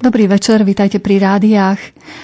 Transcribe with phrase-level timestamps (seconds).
[0.00, 1.76] Dobrý večer, vítajte pri rádiách.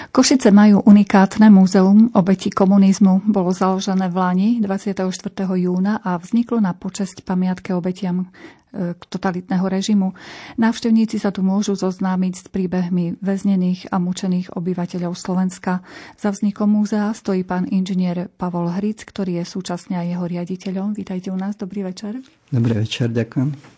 [0.08, 3.28] Košice majú unikátne múzeum obeti komunizmu.
[3.28, 5.12] Bolo založené v Lani 24.
[5.60, 8.32] júna a vzniklo na počesť pamiatke obetiam
[8.72, 10.16] e, totalitného režimu.
[10.56, 15.84] Návštevníci sa tu môžu zoznámiť s príbehmi väznených a mučených obyvateľov Slovenska.
[16.16, 20.96] Za vznikom múzea stojí pán inžinier Pavol Hric, ktorý je súčasne aj jeho riaditeľom.
[20.96, 22.24] Vítajte u nás, dobrý večer.
[22.48, 23.75] Dobrý večer, ďakujem.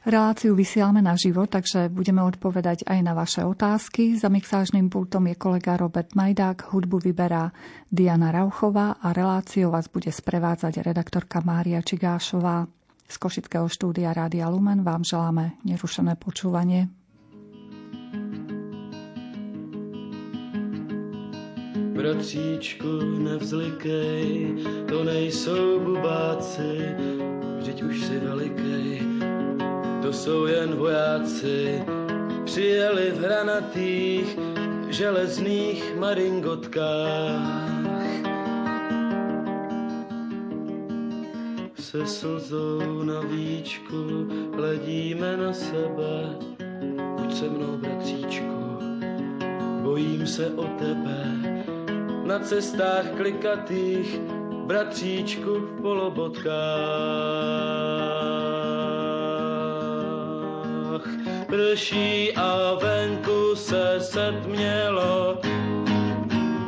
[0.00, 4.16] Reláciu vysielame na živo, takže budeme odpovedať aj na vaše otázky.
[4.16, 7.52] Za mixážnym pultom je kolega Robert Majdák, hudbu vyberá
[7.92, 12.64] Diana Rauchová a reláciu vás bude sprevádzať redaktorka Mária Čigášová.
[13.04, 16.88] Z Košického štúdia Rádia Lumen vám želáme nerušené počúvanie.
[21.92, 24.24] Bratříčku, nevzlikej,
[24.88, 26.96] to nejsou bubáci,
[27.60, 29.09] vždyť už si velikej
[30.02, 31.84] to jsou jen vojáci,
[32.44, 34.38] přijeli v hranatých
[34.88, 37.70] železných maringotkách.
[41.78, 46.36] Se slzou na víčku hledíme na sebe,
[47.16, 48.78] buď se mnou, bratříčku,
[49.82, 51.24] bojím se o tebe.
[52.24, 54.20] Na cestách klikatých,
[54.66, 58.59] bratříčku v polobotkách
[61.50, 65.40] prší a venku se setmělo.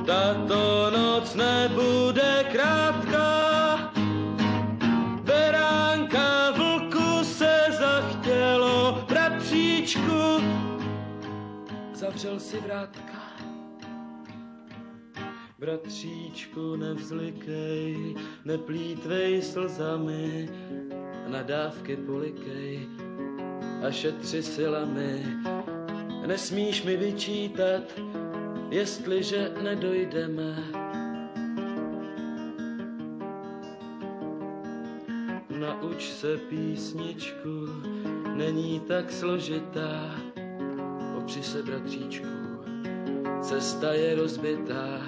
[0.07, 3.93] Tato noc nebude krátká,
[5.23, 10.43] beránka vlku se zachtělo, bratříčku,
[11.95, 13.23] zavřel si vrátka.
[15.59, 20.49] Bratříčku, nevzlikej, neplítvej slzami,
[21.29, 22.89] nadávky polikej,
[23.83, 25.27] a šetři silami.
[26.27, 27.83] Nesmíš mi vyčítat,
[28.71, 30.57] jestliže nedojdeme.
[35.59, 37.67] Nauč se písničku,
[38.37, 40.15] není tak složitá.
[41.17, 42.27] Opři se, bratříčku,
[43.41, 45.01] cesta je rozbitá.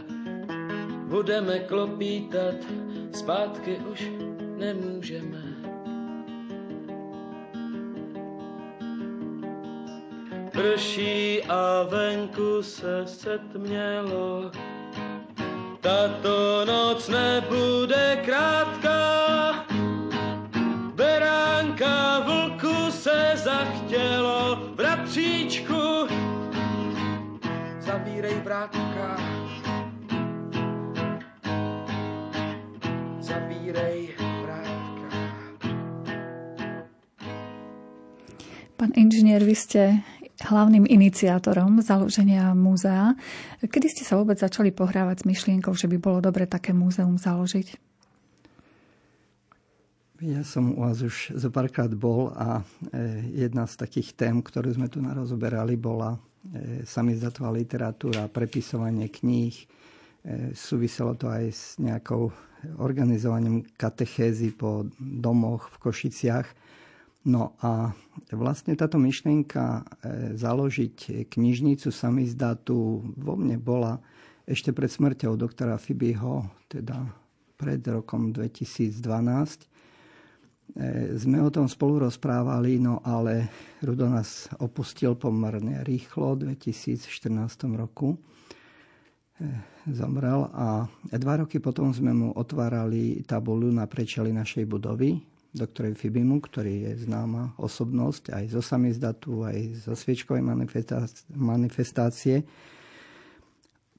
[1.04, 2.54] Budeme klopítat,
[3.12, 4.10] zpátky už
[4.58, 5.53] nemůžeme.
[10.64, 14.50] Prší a venku se setmělo.
[15.80, 19.64] Tato noc nebude krátká,
[20.94, 26.08] beránka vlku se zachtělo, bratříčku,
[27.80, 29.16] zavírej vrátka.
[33.20, 34.08] Zavírej
[34.42, 35.08] vrátka.
[38.76, 40.13] Pán inžinier, vy ste
[40.44, 43.16] hlavným iniciátorom založenia múzea.
[43.64, 47.94] Kedy ste sa vôbec začali pohrávať s myšlienkou, že by bolo dobre také múzeum založiť?
[50.24, 52.62] Ja som u vás už zo párkrát bol a e,
[53.44, 59.52] jedna z takých tém, ktorú sme tu narozoberali, bola e, samizdatová literatúra, prepisovanie kníh.
[59.52, 59.64] E,
[60.56, 62.32] súviselo to aj s nejakou
[62.80, 66.48] organizovaním katechézy po domoch v Košiciach
[67.24, 67.88] No a
[68.36, 69.82] vlastne táto myšlienka e,
[70.36, 73.96] založiť knižnicu samizdatu vo mne bola
[74.44, 77.00] ešte pred smrťou doktora Fibiho, teda
[77.56, 79.00] pred rokom 2012.
[79.00, 79.68] E,
[81.16, 83.48] sme o tom spolu rozprávali, no ale
[83.80, 87.08] Rudo nás opustil pomerne rýchlo v 2014
[87.72, 88.20] roku.
[89.40, 89.48] E,
[89.88, 96.42] zomrel a dva roky potom sme mu otvárali tabulu na prečeli našej budovy doktorovi Fibimu,
[96.42, 100.42] ktorý je známa osobnosť aj zo samizdatu, aj zo sviečkovej
[101.30, 102.42] manifestácie,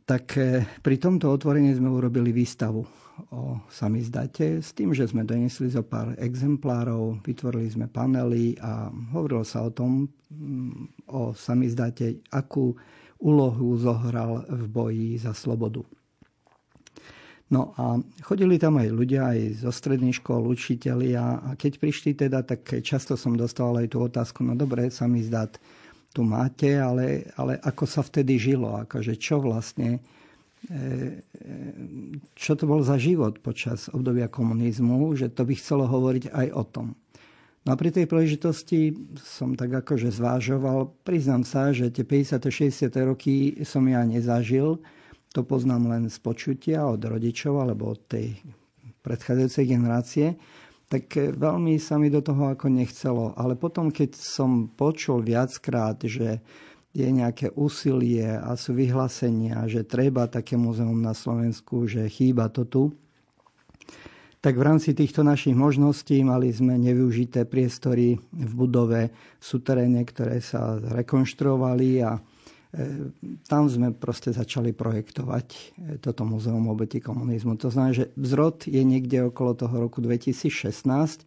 [0.05, 2.83] tak e, pri tomto otvorení sme urobili výstavu
[3.31, 9.47] o samizdate s tým, že sme donesli zo pár exemplárov, vytvorili sme panely a hovorilo
[9.47, 12.75] sa o tom, mm, o samizdate, akú
[13.23, 15.81] úlohu zohral v boji za slobodu.
[17.45, 22.41] No a chodili tam aj ľudia aj zo stredných škôl, učitelia a keď prišli teda,
[22.41, 25.45] tak často som dostal aj tú otázku, no dobre, sa mi zdá,
[26.15, 30.01] tu máte, ale, ale ako sa vtedy žilo, akože čo vlastne,
[30.65, 31.19] e, e,
[32.33, 36.63] čo to bol za život počas obdobia komunizmu, že to by chcelo hovoriť aj o
[36.65, 36.87] tom.
[37.65, 42.41] No a pri tej príležitosti som tak akože zvážoval, priznám sa, že tie 50.
[42.41, 42.89] 60.
[43.05, 44.81] roky som ja nezažil,
[45.35, 48.39] to poznám len z počutia od rodičov alebo od tej
[49.03, 50.27] predchádzajúcej generácie,
[50.87, 53.35] tak veľmi sa mi do toho ako nechcelo.
[53.35, 56.39] Ale potom, keď som počul viackrát, že
[56.95, 62.63] je nejaké úsilie a sú vyhlásenia, že treba také muzeum na Slovensku, že chýba to
[62.63, 62.83] tu,
[64.39, 70.37] tak v rámci týchto našich možností mali sme nevyužité priestory v budove v suteréne, ktoré
[70.39, 72.21] sa rekonštruovali a
[73.47, 75.59] tam sme proste začali projektovať e,
[76.03, 77.55] toto muzeum obeti komunizmu.
[77.61, 81.23] To znamená, že vzrod je niekde okolo toho roku 2016,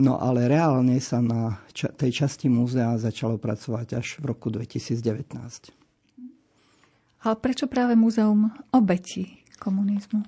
[0.00, 5.72] no ale reálne sa na tej časti múzea začalo pracovať až v roku 2019.
[7.26, 10.22] Ale prečo práve múzeum obeti komunizmu?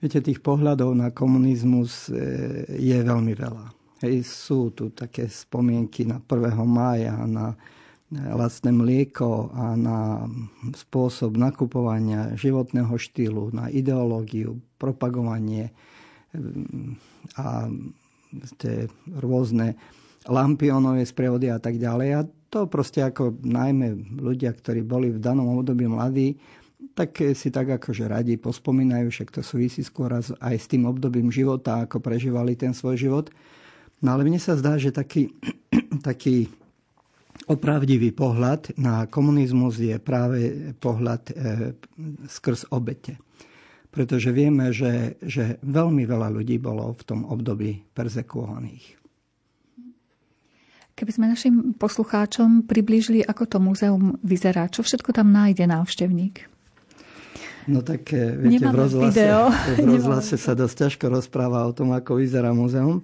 [0.00, 2.16] Viete, tých pohľadov na komunizmus e,
[2.80, 3.66] je veľmi veľa.
[4.00, 6.56] Hej, sú tu také spomienky na 1.
[6.64, 7.52] mája, na
[8.10, 10.26] lacné mlieko a na
[10.74, 15.72] spôsob nakupovania životného štýlu, na ideológiu, propagovanie e,
[17.38, 17.70] a
[18.58, 18.90] tie
[19.22, 19.78] rôzne
[20.26, 22.08] lampionové sprevody a tak ďalej.
[22.18, 22.20] A
[22.50, 26.34] to proste ako najmä ľudia, ktorí boli v danom období mladí,
[26.98, 31.86] tak si tak akože radi pospomínajú, však to súvisí skôr aj s tým obdobím života,
[31.86, 33.26] ako prežívali ten svoj život.
[34.02, 35.30] No ale mne sa zdá, že taký,
[36.08, 36.50] taký
[37.46, 41.34] opravdivý pohľad na komunizmus je práve pohľad e,
[42.28, 43.16] skrz obete.
[43.90, 49.00] Pretože vieme, že, že veľmi veľa ľudí bolo v tom období perzekuovaných.
[50.94, 56.44] Keby sme našim poslucháčom priblížili, ako to múzeum vyzerá, čo všetko tam nájde návštevník?
[57.72, 59.24] No tak eh, viete, v rozhlase,
[59.84, 63.00] v rozhlase sa dosť ťažko rozpráva o tom, ako vyzerá muzeum.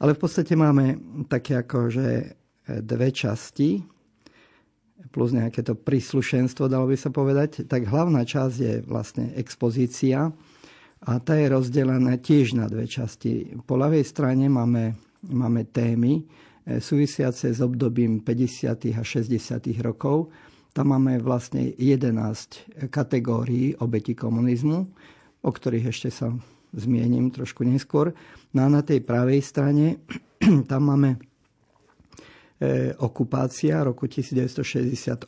[0.00, 0.98] Ale v podstate máme
[1.30, 2.34] také ako, že
[2.68, 3.84] dve časti,
[5.12, 7.68] plus nejaké to príslušenstvo, dalo by sa povedať.
[7.68, 10.32] Tak hlavná časť je vlastne expozícia
[11.04, 13.52] a tá je rozdelená tiež na dve časti.
[13.68, 14.96] Po ľavej strane máme,
[15.28, 18.96] máme témy eh, súvisiace s obdobím 50.
[18.96, 19.38] a 60.
[19.84, 20.32] rokov
[20.74, 24.78] tam máme vlastne 11 kategórií obeti komunizmu,
[25.46, 26.34] o ktorých ešte sa
[26.74, 28.10] zmiením trošku neskôr.
[28.50, 30.02] No a na tej pravej strane
[30.70, 31.22] tam máme
[33.02, 35.26] okupácia roku 1968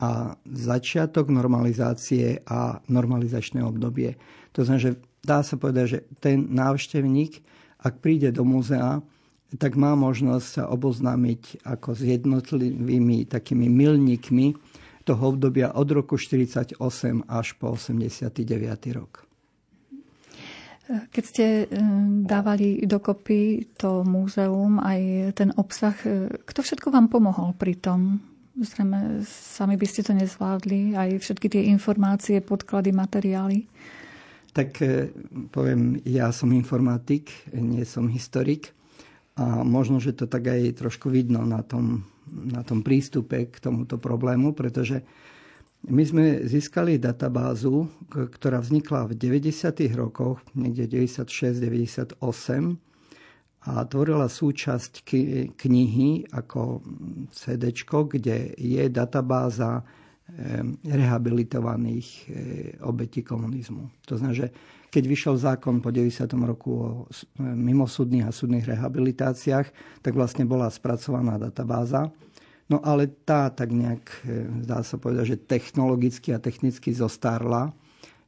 [0.00, 0.10] a
[0.48, 4.16] začiatok normalizácie a normalizačné obdobie.
[4.56, 7.44] To znamená, že dá sa povedať, že ten návštevník,
[7.84, 9.04] ak príde do múzea,
[9.60, 14.56] tak má možnosť sa oboznámiť ako s jednotlivými takými milníkmi
[15.04, 16.76] toho obdobia od roku 48
[17.28, 18.28] až po 89.
[18.92, 19.27] rok.
[20.88, 21.64] Keď ste e,
[22.24, 28.24] dávali dokopy to múzeum, aj ten obsah, e, kto všetko vám pomohol pri tom?
[28.56, 33.68] Zrejme sami by ste to nezvládli, aj všetky tie informácie, podklady, materiály.
[34.56, 35.12] Tak e,
[35.52, 38.72] poviem, ja som informatik, nie som historik
[39.36, 44.00] a možno, že to tak aj trošku vidno na tom, na tom prístupe k tomuto
[44.00, 45.04] problému, pretože
[45.86, 49.78] my sme získali databázu, ktorá vznikla v 90.
[49.94, 52.18] rokoch, niekde 96-98
[53.68, 55.06] a tvorila súčasť
[55.54, 56.82] knihy ako
[57.30, 59.86] CD, kde je databáza
[60.84, 62.28] rehabilitovaných
[62.84, 63.88] obetí komunizmu.
[64.10, 64.48] To znamená, že
[64.88, 66.32] keď vyšiel zákon po 90.
[66.48, 66.88] roku o
[67.40, 69.66] mimosúdnych a súdnych rehabilitáciách,
[70.00, 72.08] tak vlastne bola spracovaná databáza.
[72.68, 77.72] No ale tá tak nejak, e, dá sa povedať, že technologicky a technicky zostarla.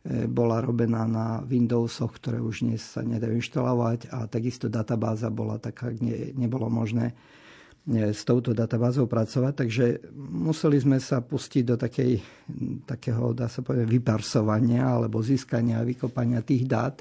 [0.00, 5.60] E, bola robená na Windowsoch, ktoré už dnes sa nedajú inštalovať a takisto databáza bola
[5.60, 7.12] taká, ne, nebolo možné
[7.90, 9.86] s touto databázou pracovať, takže
[10.20, 12.20] museli sme sa pustiť do takej,
[12.84, 17.00] takého, dá sa povedať, vyparsovania alebo získania a vykopania tých dát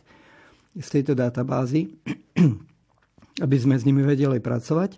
[0.79, 1.91] z tejto databázy,
[3.46, 4.91] aby sme s nimi vedeli pracovať.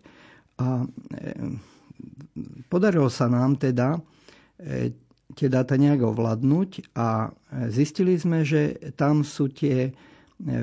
[0.61, 1.71] A e,
[2.67, 3.97] podarilo sa nám teda
[4.57, 4.91] e,
[5.31, 7.31] tie dáta nejak ovládnuť a
[7.71, 9.91] zistili sme, že tam sú tie e,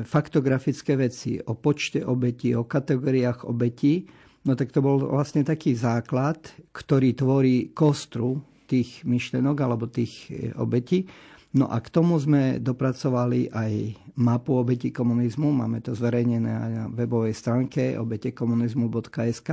[0.04, 4.08] faktografické veci o počte obetí, o kategóriách obetí,
[4.48, 6.38] No tak to bol vlastne taký základ,
[6.72, 11.04] ktorý tvorí kostru tých myšlenok alebo tých e, obetí.
[11.52, 13.72] No a k tomu sme dopracovali aj
[14.20, 15.52] mapu obeti komunizmu.
[15.52, 19.50] Máme to zverejnené aj na webovej stránke obetekomunizmu.sk,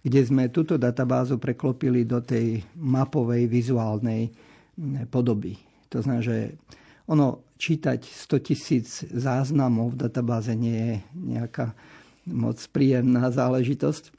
[0.00, 4.32] kde sme túto databázu preklopili do tej mapovej vizuálnej
[5.12, 5.60] podoby.
[5.92, 6.56] To znamená, že
[7.10, 10.96] ono čítať 100 tisíc záznamov v databáze nie je
[11.36, 11.76] nejaká
[12.30, 14.14] moc príjemná záležitosť.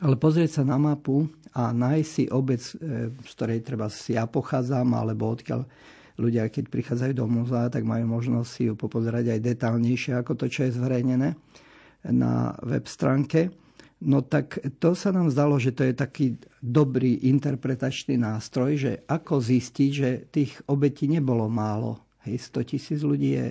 [0.00, 4.24] Ale pozrieť sa na mapu a nájsť si obec, e, z ktorej treba si ja
[4.24, 5.68] pochádzam, alebo odkiaľ
[6.16, 10.46] ľudia, keď prichádzajú do múzea, tak majú možnosť si ju popozerať aj detálnejšie ako to,
[10.48, 11.36] čo je zverejnené
[12.08, 13.52] na web stránke.
[14.02, 19.38] No tak to sa nám zdalo, že to je taký dobrý interpretačný nástroj, že ako
[19.38, 22.02] zistiť, že tých obetí nebolo málo.
[22.26, 23.48] Hej, 100 tisíc ľudí je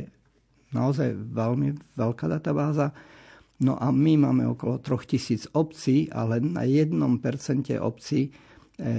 [0.76, 2.92] naozaj veľmi veľká databáza.
[3.64, 6.92] No a my máme okolo 3000 obcí a len na 1%
[7.80, 8.36] obcí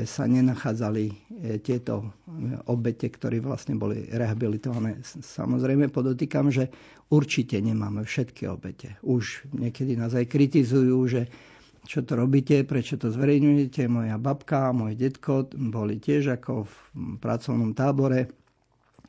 [0.06, 1.14] sa nenachádzali e,
[1.58, 2.06] tieto e,
[2.70, 5.02] obete, ktorí vlastne boli rehabilitované.
[5.02, 6.70] Samozrejme podotýkam, že
[7.10, 9.02] určite nemáme všetky obete.
[9.02, 11.22] Už niekedy nás aj kritizujú, že
[11.82, 13.90] čo to robíte, prečo to zverejňujete.
[13.90, 16.74] Moja babka môj detko boli tiež ako v
[17.18, 18.30] pracovnom tábore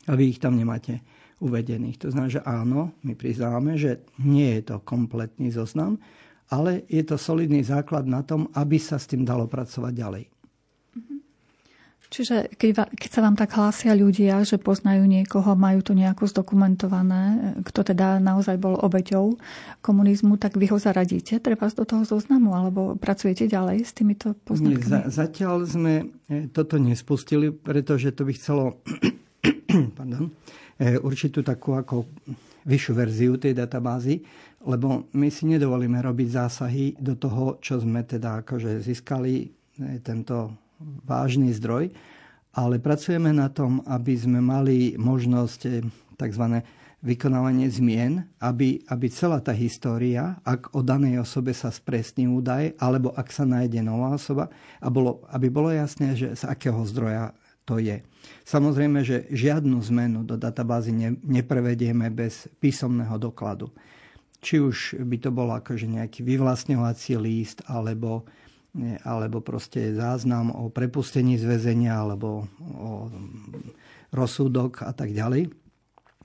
[0.10, 1.06] a vy ich tam nemáte
[1.38, 2.02] uvedených.
[2.02, 6.02] To znamená, že áno, my priznávame, že nie je to kompletný zoznam,
[6.50, 10.33] ale je to solidný základ na tom, aby sa s tým dalo pracovať ďalej.
[12.14, 17.58] Čiže keď, keď sa vám tak hlásia ľudia, že poznajú niekoho, majú to nejako zdokumentované,
[17.66, 19.34] kto teda naozaj bol obeťou
[19.82, 24.78] komunizmu, tak vy ho zaradíte treba do toho zoznamu, alebo pracujete ďalej s týmito poznakami?
[24.78, 28.78] Nie, za, zatiaľ sme e, toto nespustili, pretože to by chcelo
[29.98, 30.30] pardon,
[30.74, 32.10] E, určitú takú ako
[32.66, 34.26] vyššiu verziu tej databázy,
[34.66, 39.48] lebo my si nedovolíme robiť zásahy do toho, čo sme teda akože získali e,
[40.02, 40.66] tento
[41.04, 41.92] vážny zdroj,
[42.54, 45.70] ale pracujeme na tom, aby sme mali možnosť e,
[46.22, 46.62] tzv.
[47.02, 53.10] vykonávanie zmien, aby, aby celá tá história, ak o danej osobe sa spresní údaj, alebo
[53.18, 57.80] ak sa nájde nová osoba, a bolo, aby bolo jasné, že z akého zdroja to
[57.80, 58.04] je.
[58.44, 63.72] Samozrejme, že žiadnu zmenu do databázy ne, neprevedieme bez písomného dokladu.
[64.44, 68.28] Či už by to bol akože nejaký vyvlastňovací líst, alebo,
[69.06, 73.14] alebo proste záznam o prepustení z väzenia, alebo o
[74.10, 75.54] rozsudok a tak ďalej.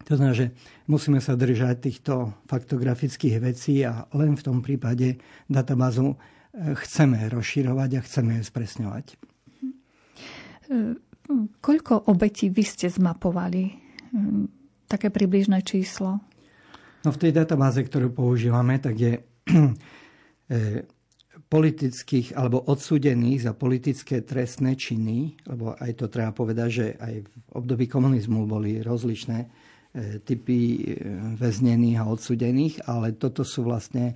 [0.09, 0.57] To znamená, že
[0.88, 7.90] musíme sa držať týchto faktografických vecí a len v tom prípade databázu eh, chceme rozširovať
[8.00, 9.07] a chceme ju spresňovať.
[11.61, 13.73] Koľko obetí vy ste zmapovali?
[14.12, 14.49] Hm,
[14.88, 16.21] také približné číslo?
[17.05, 19.12] No v tej databáze, ktorú používame, tak je
[19.52, 19.64] e,
[21.49, 27.28] politických alebo odsúdených za politické trestné činy, lebo aj to treba povedať, že aj v
[27.57, 29.49] období komunizmu boli rozličné e,
[30.21, 30.81] typy e,
[31.40, 34.14] väznených a odsúdených, ale toto sú vlastne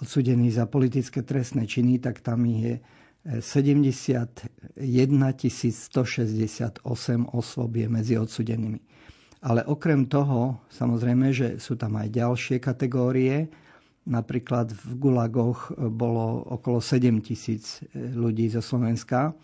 [0.00, 2.80] odsúdení za politické trestné činy, tak tam je
[3.20, 4.40] 71
[4.80, 6.80] 168
[7.36, 8.80] osôb je medzi odsudenými.
[9.44, 13.48] Ale okrem toho, samozrejme, že sú tam aj ďalšie kategórie.
[14.08, 19.36] Napríklad v Gulagoch bolo okolo 7 tisíc ľudí zo Slovenska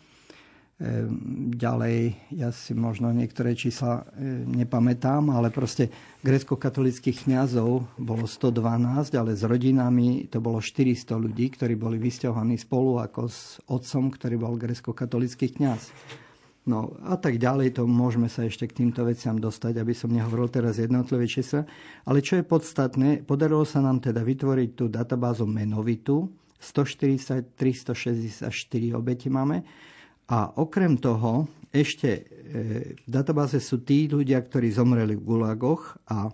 [0.76, 5.88] Ehm, ďalej, ja si možno niektoré čísla e, nepamätám, ale proste
[6.20, 13.00] grecko-katolických kňazov bolo 112, ale s rodinami to bolo 400 ľudí, ktorí boli vysťahovaní spolu
[13.00, 15.88] ako s otcom, ktorý bol grecko-katolický kňaz.
[16.66, 20.50] No a tak ďalej, to môžeme sa ešte k týmto veciam dostať, aby som nehovoril
[20.50, 21.62] teraz jednotlivé čísla.
[22.02, 26.26] Ale čo je podstatné, podarilo sa nám teda vytvoriť tú databázu menovitú,
[26.58, 28.50] 140, 364
[28.98, 29.62] obeti máme,
[30.26, 32.22] a okrem toho ešte e,
[32.98, 36.26] v databáze sú tí ľudia, ktorí zomreli v gulagoch a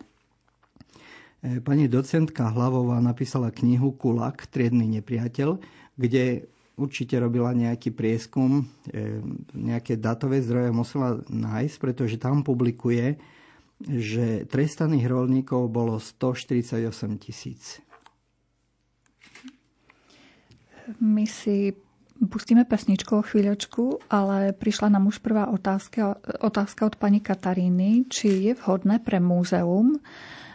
[1.44, 5.60] e, pani docentka Hlavová napísala knihu Kulak, triedny nepriateľ,
[6.00, 9.20] kde určite robila nejaký prieskum, e,
[9.52, 13.16] nejaké datové zdroje musela nájsť, pretože tam publikuje,
[13.82, 16.86] že trestaných rolníkov bolo 148
[17.18, 17.82] tisíc.
[20.98, 21.74] My si
[22.22, 28.46] Pustíme pesničku o chvíľočku, ale prišla nám už prvá otázka, otázka od pani Kataríny, či
[28.46, 29.98] je vhodné pre múzeum,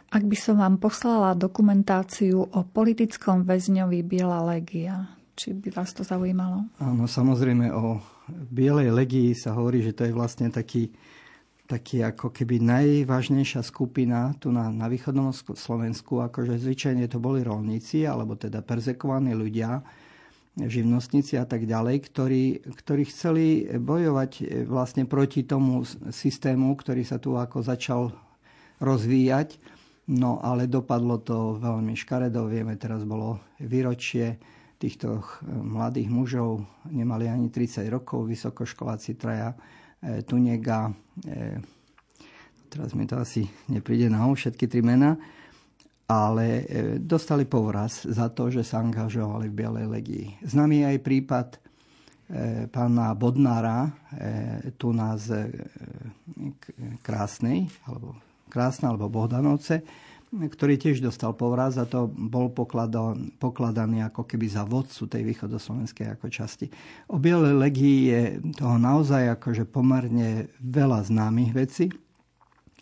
[0.08, 5.17] ak by som vám poslala dokumentáciu o politickom väzňovi Biela legia.
[5.38, 6.66] Či by vás to zaujímalo?
[6.82, 10.90] Áno, samozrejme o Bielej legii sa hovorí, že to je vlastne taký,
[11.70, 18.10] taký ako keby najvážnejšia skupina tu na, na východnom Slovensku, akože zvyčajne to boli rolníci,
[18.10, 19.86] alebo teda perzekovaní ľudia,
[20.58, 23.46] živnostníci a tak ďalej, ktorí, ktorí chceli
[23.78, 28.10] bojovať e, vlastne proti tomu systému, ktorý sa tu ako začal
[28.82, 29.62] rozvíjať.
[30.10, 32.50] No ale dopadlo to veľmi škaredo.
[32.50, 34.42] Vieme, teraz bolo výročie
[34.78, 36.62] týchto mladých mužov.
[36.90, 40.94] Nemali ani 30 rokov, vysokoškoláci traja e, Tunega.
[41.26, 41.58] E,
[42.70, 45.18] teraz mi to asi nepríde na všetky tri mená
[46.08, 46.64] ale
[47.04, 50.28] dostali povraz za to, že sa angažovali v Bielej legii.
[50.40, 51.48] Známy je aj prípad
[52.72, 53.92] pána Bodnára,
[54.80, 55.28] tu nás
[57.04, 58.16] Krásnej, alebo
[58.48, 59.84] Krásna, alebo Bohdanovce,
[60.28, 66.28] ktorý tiež dostal povraz a to bol pokladaný ako keby za vodcu tej východoslovenskej ako
[66.28, 66.68] časti.
[67.08, 68.22] O Bielej legii je
[68.60, 71.88] toho naozaj akože pomerne veľa známych vecí,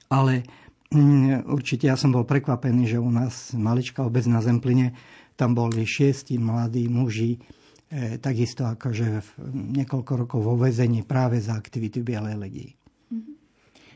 [0.09, 0.41] ale
[0.89, 4.97] mm, určite ja som bol prekvapený, že u nás maličká obec na Zempline,
[5.37, 7.37] tam boli šiesti mladí muži,
[7.91, 12.84] e, takisto akože niekoľko rokov vo vezení práve za aktivity Bielej legii.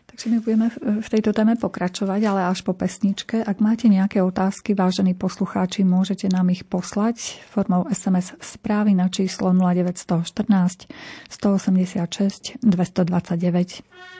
[0.10, 0.68] Takže my budeme
[1.00, 3.46] v tejto téme pokračovať, ale až po pesničke.
[3.46, 9.54] Ak máte nejaké otázky, vážení poslucháči, môžete nám ich poslať formou SMS správy na číslo
[9.54, 10.89] 0914
[11.30, 14.19] 186 229.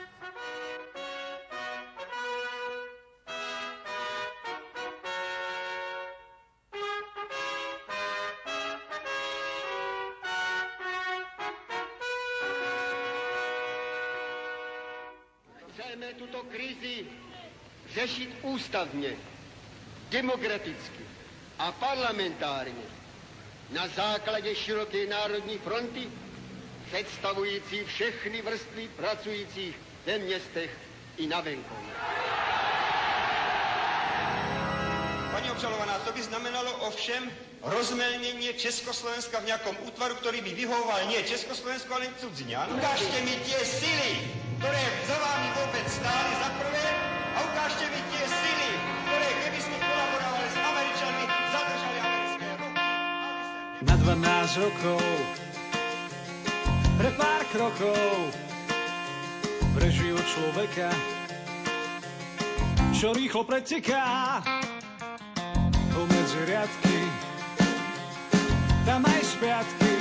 [20.22, 21.04] demokraticky
[21.58, 22.84] a parlamentárně
[23.70, 26.08] na základě široké národní fronty,
[26.86, 30.70] představující všechny vrstvy pracujících ve městech
[31.16, 31.94] i na venkově.
[35.32, 37.30] Pani obžalovaná, to by znamenalo ovšem
[37.62, 42.68] rozmelnění Československa v nějakom útvaru, který by vyhovoval nie Československu, ale cudziňan.
[42.76, 44.12] Ukážte mi tie sily,
[44.58, 46.88] které za vámi vůbec stály za prvé
[47.36, 48.09] a ukážte mi
[53.80, 55.00] Na 12 rokov,
[57.00, 58.28] pre pár krokov,
[59.72, 60.92] prežil človeka,
[62.92, 64.44] čo rýchlo preteká
[65.96, 66.98] pomedzi riadky,
[68.84, 69.96] tam aj spiatky,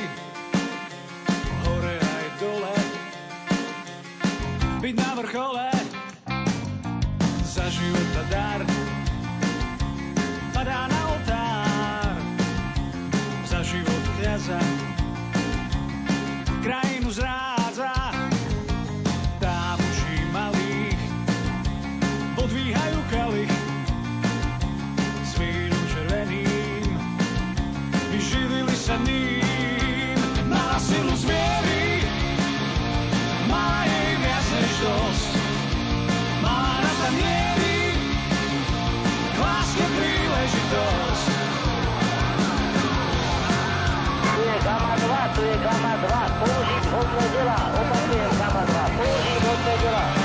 [1.64, 2.78] hore aj dole,
[4.84, 5.68] byť na vrchole
[7.48, 8.89] za života dar
[14.30, 14.60] kniaza
[16.64, 17.39] krajinu zrádza
[45.40, 50.19] tu je Gama 2, použiť hodné dela, opakujem Gama 2, použiť hodné dela.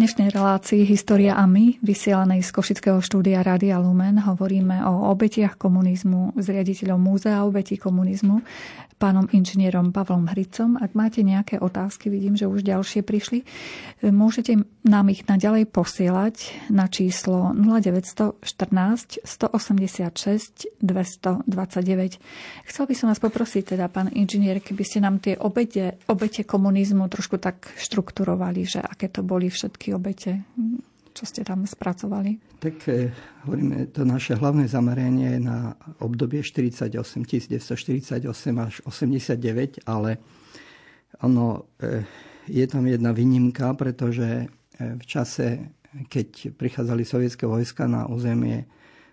[0.00, 6.40] Dnešnej relácii História a my, vysielanej z Košického štúdia Rádia Lumen, hovoríme o obetiach komunizmu
[6.40, 8.40] s riaditeľom Múzea obetí komunizmu,
[9.00, 10.76] pánom inžinierom Pavlom Hricom.
[10.76, 13.48] Ak máte nejaké otázky, vidím, že už ďalšie prišli,
[14.04, 22.20] môžete nám ich naďalej posielať na číslo 0914 186 229.
[22.68, 27.08] Chcel by som vás poprosiť, teda pán inžinier, keby ste nám tie obete, obete komunizmu
[27.08, 30.44] trošku tak štrukturovali, že aké to boli všetky obete,
[31.12, 32.60] čo ste tam spracovali.
[32.60, 33.10] Tak eh,
[33.44, 38.24] hovoríme, to naše hlavné zameranie je na obdobie 48, 1948
[38.56, 40.16] až 89, ale
[41.20, 42.06] ono, eh,
[42.48, 44.48] je tam jedna výnimka, pretože eh,
[44.78, 45.76] v čase,
[46.08, 48.64] keď prichádzali sovietské vojska na územie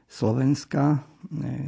[0.08, 1.04] Slovenska,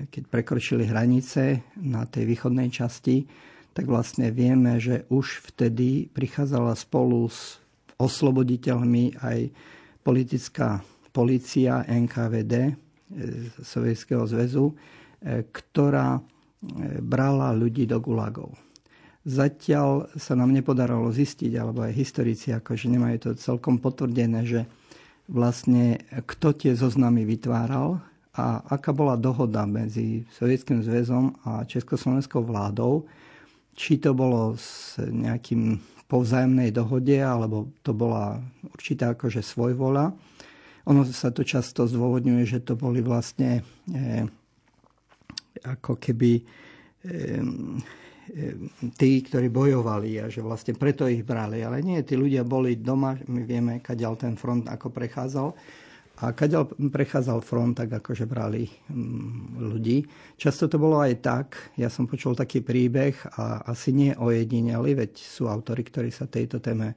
[0.07, 3.27] keď prekročili hranice na tej východnej časti,
[3.75, 7.59] tak vlastne vieme, že už vtedy prichádzala spolu s
[7.99, 9.39] osloboditeľmi aj
[10.01, 10.79] politická
[11.11, 12.73] policia NKVD
[13.59, 14.71] Sovietskeho zväzu,
[15.51, 16.23] ktorá
[17.03, 18.55] brala ľudí do gulagov.
[19.27, 24.63] Zatiaľ sa nám nepodarilo zistiť, alebo aj historici akože nemajú to celkom potvrdené, že
[25.27, 27.99] vlastne kto tie zoznamy vytváral
[28.33, 33.03] a aká bola dohoda medzi Sovietským zväzom a Československou vládou,
[33.75, 35.77] či to bolo s nejakým
[36.09, 38.41] povzájemnej dohode, alebo to bola
[38.73, 40.09] určitá akože svojvola.
[40.89, 43.61] Ono sa to často zdôvodňuje, že to boli vlastne
[43.93, 44.25] e,
[45.61, 46.41] ako keby
[48.97, 51.63] tí, ktorí bojovali a že vlastne preto ich brali.
[51.65, 55.47] Ale nie, tí ľudia boli doma, my vieme, kaďal ten front ako prechádzal.
[56.19, 60.03] A kaďal prechádzal front, tak akože brali mm, ľudí.
[60.35, 61.47] Často to bolo aj tak,
[61.79, 66.59] ja som počul taký príbeh a asi nie ojedineli, veď sú autory, ktorí sa tejto
[66.59, 66.95] téme e,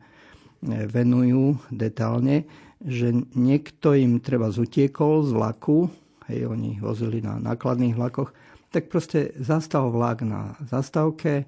[0.90, 2.50] venujú detálne,
[2.82, 5.86] že niekto im treba zutiekol z vlaku,
[6.26, 8.34] hej, oni vozili na nákladných vlakoch,
[8.74, 11.44] tak proste zastal vlak na zastávke e,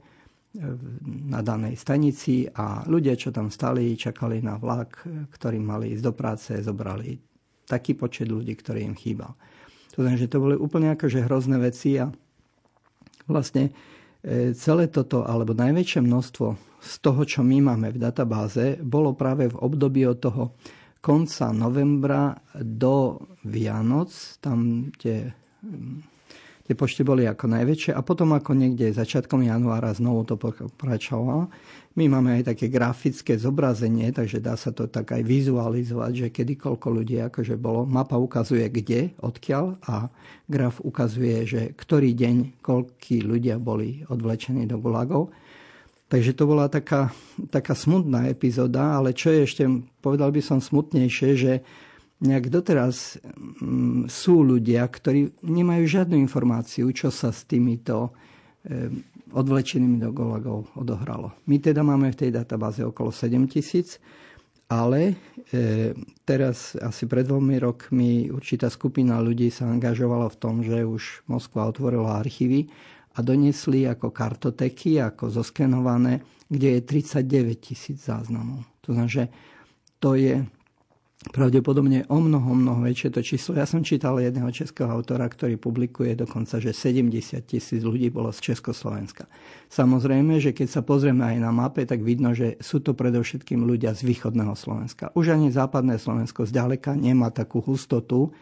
[1.26, 5.02] na danej stanici a ľudia, čo tam stali, čakali na vlak,
[5.34, 7.33] ktorý mali ísť do práce, zobrali
[7.64, 9.32] taký počet ľudí, ktorý im chýbal.
[9.94, 12.10] To znamená, že to boli úplne akože hrozné veci a
[13.30, 13.70] vlastne
[14.20, 16.46] e, celé toto, alebo najväčšie množstvo
[16.84, 20.44] z toho, čo my máme v databáze, bolo práve v období od toho
[21.00, 25.32] konca novembra do Vianoc, tam, kde
[26.64, 31.52] Tie počty boli ako najväčšie a potom ako niekde začiatkom januára znovu to pokračovalo.
[31.94, 36.56] My máme aj také grafické zobrazenie, takže dá sa to tak aj vizualizovať, že kedy
[36.56, 37.84] koľko ľudí akože bolo.
[37.84, 40.08] Mapa ukazuje kde, odkiaľ a
[40.48, 45.36] graf ukazuje, že ktorý deň koľkí ľudia boli odvlečení do gulagov.
[46.08, 47.12] Takže to bola taká,
[47.52, 49.64] taká smutná epizóda, ale čo je ešte,
[50.00, 51.52] povedal by som smutnejšie, že
[52.22, 58.14] nejak doteraz mm, sú ľudia, ktorí nemajú žiadnu informáciu, čo sa s týmito
[59.34, 61.36] odvlečenými do golagov odohralo.
[61.50, 64.00] My teda máme v tej databáze okolo 7 tisíc,
[64.70, 65.20] ale
[65.52, 65.92] e,
[66.24, 71.68] teraz asi pred dvomi rokmi určitá skupina ľudí sa angažovala v tom, že už Moskva
[71.68, 72.72] otvorila archívy
[73.14, 78.64] a donesli ako kartoteky, ako zoskenované, kde je 39 tisíc záznamov.
[78.88, 79.24] To znamená, že
[80.00, 80.40] to je
[81.32, 83.56] pravdepodobne o mnoho, mnoho väčšie to číslo.
[83.56, 88.52] Ja som čítal jedného českého autora, ktorý publikuje dokonca, že 70 tisíc ľudí bolo z
[88.52, 89.24] Československa.
[89.72, 93.96] Samozrejme, že keď sa pozrieme aj na mape, tak vidno, že sú to predovšetkým ľudia
[93.96, 95.14] z východného Slovenska.
[95.16, 98.34] Už ani západné Slovensko zďaleka nemá takú hustotu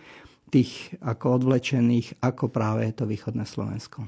[0.52, 4.04] tých ako odvlečených, ako práve to východné Slovensko.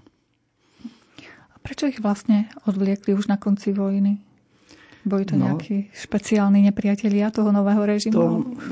[1.54, 4.33] A prečo ich vlastne odvliekli už na konci vojny?
[5.04, 8.16] Boli to no, nejakí špeciálni nepriatelia toho nového režimu?
[8.16, 8.24] To,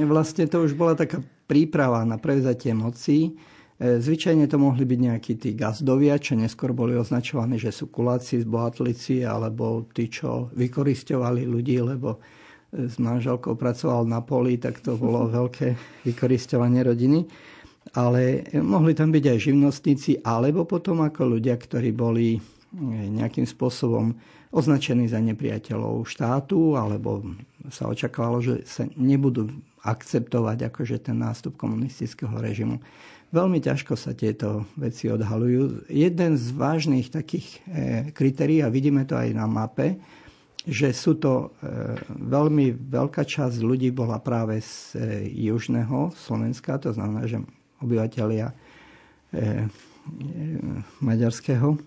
[0.09, 3.37] vlastne to už bola taká príprava na prevzatie moci.
[3.77, 8.40] E, zvyčajne to mohli byť nejakí tí gazdovia, čo neskôr boli označovaní, že sú kuláci,
[8.40, 14.97] zbohatlici, alebo tí, čo vykoristovali ľudí, lebo e, s manželkou pracoval na poli, tak to
[14.97, 17.29] bolo veľké vykoristovanie rodiny.
[17.92, 22.40] Ale mohli tam byť aj živnostníci, alebo potom ako ľudia, ktorí boli e,
[23.21, 24.16] nejakým spôsobom
[24.53, 27.25] označení za nepriateľov štátu, alebo
[27.73, 29.49] sa očakávalo, že sa nebudú
[29.83, 32.79] akceptovať akože ten nástup komunistického režimu.
[33.33, 35.88] Veľmi ťažko sa tieto veci odhalujú.
[35.88, 39.97] Jeden z vážnych takých e, kritérií, a vidíme to aj na mape,
[40.69, 46.93] že sú to e, veľmi veľká časť ľudí bola práve z e, južného Slovenska, to
[46.93, 47.41] znamená, že
[47.81, 48.53] obyvateľia
[51.01, 51.81] maďarského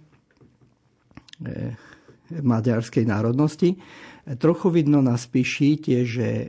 [2.32, 3.78] maďarskej národnosti.
[4.26, 6.48] Trochu vidno na spíši tie, že e,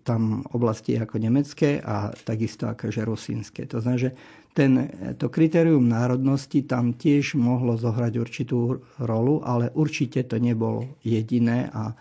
[0.00, 3.68] tam oblasti ako nemecké a takisto akože rusínske.
[3.68, 4.12] To znamená, že
[4.52, 4.72] ten,
[5.16, 11.92] to kritérium národnosti tam tiež mohlo zohrať určitú rolu, ale určite to nebolo jediné a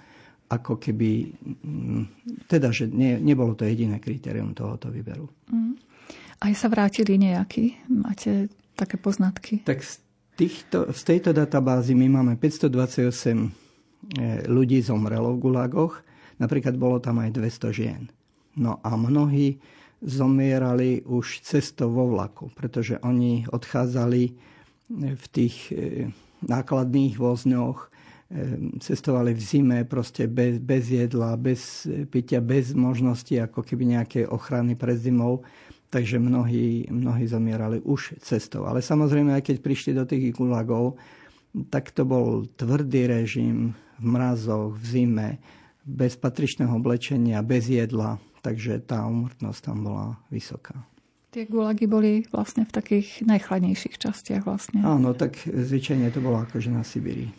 [0.52, 1.32] ako keby,
[2.52, 5.32] teda, že ne, nebolo to jediné kritérium tohoto výberu.
[5.48, 5.80] Mm.
[6.44, 7.88] Aj sa vrátili nejakí?
[7.88, 9.64] Máte také poznatky?
[9.64, 9.80] Tak
[10.42, 13.50] týchto, z tejto databázy my máme 528 e,
[14.50, 16.02] ľudí zomrelo v gulagoch,
[16.42, 18.02] napríklad bolo tam aj 200 žien.
[18.58, 19.62] No a mnohí
[20.02, 24.32] zomierali už cestou vo vlaku, pretože oni odchádzali e,
[25.14, 26.10] v tých e,
[26.42, 27.94] nákladných vozňoch,
[28.80, 34.80] cestovali v zime proste bez, bez jedla, bez pitia, bez možnosti ako keby nejakej ochrany
[34.80, 35.44] pred zimou
[35.92, 38.64] takže mnohí, mnohí zomierali už cestou.
[38.64, 40.96] Ale samozrejme, aj keď prišli do tých gulagov,
[41.68, 45.30] tak to bol tvrdý režim v mrazoch, v zime,
[45.84, 50.80] bez patričného oblečenia, bez jedla, takže tá umrtnosť tam bola vysoká.
[51.32, 54.84] Tie gulagy boli vlastne v takých najchladnejších častiach vlastne.
[54.84, 57.32] Áno, tak zvyčajne to bolo akože na Sibirii.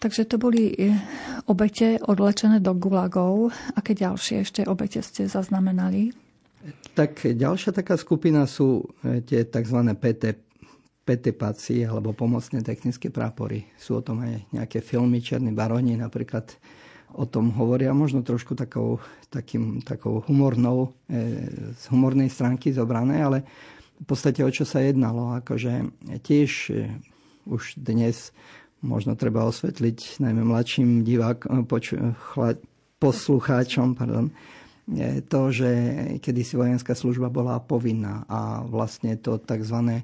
[0.00, 0.96] Takže to boli e,
[1.44, 3.52] obete odlečené do gulagov.
[3.76, 6.16] Aké ďalšie ešte obete ste zaznamenali?
[7.00, 9.80] Tak ďalšia taká skupina sú e, tie tzv.
[9.96, 10.36] PT,
[11.08, 13.64] PTPACI alebo pomocné technické prápory.
[13.80, 16.60] Sú o tom aj nejaké filmy, Černí baroni napríklad
[17.16, 19.00] o tom hovoria, možno trošku takou,
[19.32, 23.48] takým, takou humornou, e, z humornej stránky zobrané, ale
[23.96, 25.40] v podstate o čo sa jednalo.
[25.40, 25.88] Akože
[26.20, 27.00] tiež e,
[27.48, 28.36] už dnes
[28.84, 32.60] možno treba osvetliť najmä mladším divákom, poču, chla,
[33.00, 34.28] poslucháčom, pardon,
[35.30, 35.70] to, že
[36.18, 40.02] kedysi vojenská služba bola povinná a vlastne to tzv.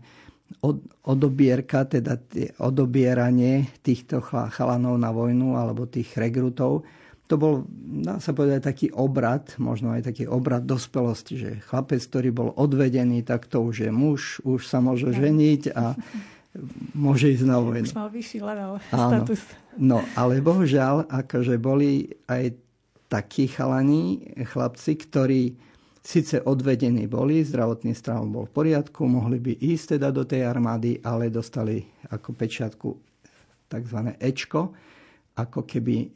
[0.63, 2.23] Od, odobierka, teda
[2.63, 6.87] odobieranie týchto chalanov na vojnu alebo tých rekrutov,
[7.27, 7.67] to bol,
[8.07, 13.27] dá sa povedať, taký obrad, možno aj taký obrad dospelosti, že chlapec, ktorý bol odvedený,
[13.27, 15.99] tak to už je muž, už sa môže ženiť a
[16.95, 17.91] môže ísť na vojnu.
[17.91, 19.09] Už mal vyšší level Áno.
[19.11, 19.43] status.
[19.77, 22.55] No, ale bohužiaľ, akože boli aj
[23.07, 25.43] takí chalani, chlapci, ktorí
[26.07, 31.03] síce odvedení boli, zdravotný stav bol v poriadku, mohli by ísť teda do tej armády,
[31.03, 31.83] ale dostali
[32.15, 32.89] ako pečiatku
[33.67, 33.99] tzv.
[34.23, 34.61] Ečko,
[35.37, 36.07] ako keby e,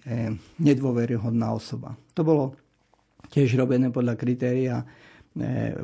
[0.62, 1.98] nedôveryhodná osoba.
[2.14, 2.44] To bolo
[3.34, 4.86] tiež robené podľa kritéria e,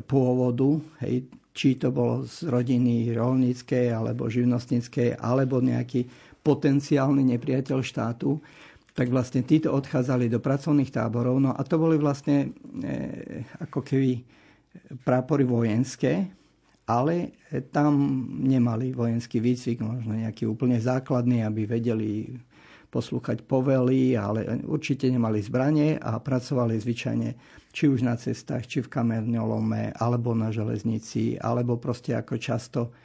[0.07, 6.07] pôvodu, hej, či to bolo z rodiny rolníckej alebo živnostníckej, alebo nejaký
[6.41, 8.39] potenciálny nepriateľ štátu,
[8.97, 11.37] tak vlastne títo odchádzali do pracovných táborov.
[11.37, 12.49] No a to boli vlastne
[12.81, 14.25] e, ako keby
[15.05, 16.33] prápory vojenské,
[16.89, 17.37] ale
[17.69, 17.93] tam
[18.41, 22.41] nemali vojenský výcvik, možno nejaký úplne základný, aby vedeli
[22.87, 27.29] poslúchať povely, ale určite nemali zbranie a pracovali zvyčajne
[27.69, 32.95] či už na cestách, či v kamerňolome, alebo na železnici, alebo proste ako často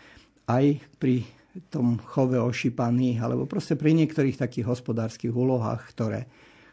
[0.48, 1.26] aj pri
[1.68, 6.30] tom chove ošípaných, alebo proste pri niektorých takých hospodárskych úlohách, ktoré,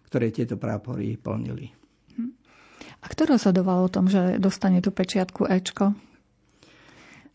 [0.08, 1.76] ktoré tieto prápory plnili.
[3.00, 5.96] A kto rozhodoval o tom, že dostane tú pečiatku Ečko?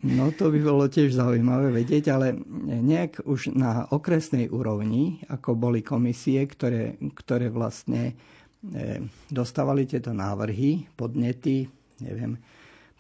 [0.04, 2.37] No to by bolo tiež zaujímavé vedieť, ale
[2.68, 8.12] nejak už na okresnej úrovni, ako boli komisie, ktoré, ktoré vlastne
[8.72, 11.68] E, dostávali tieto návrhy, podnety,
[12.00, 12.40] neviem,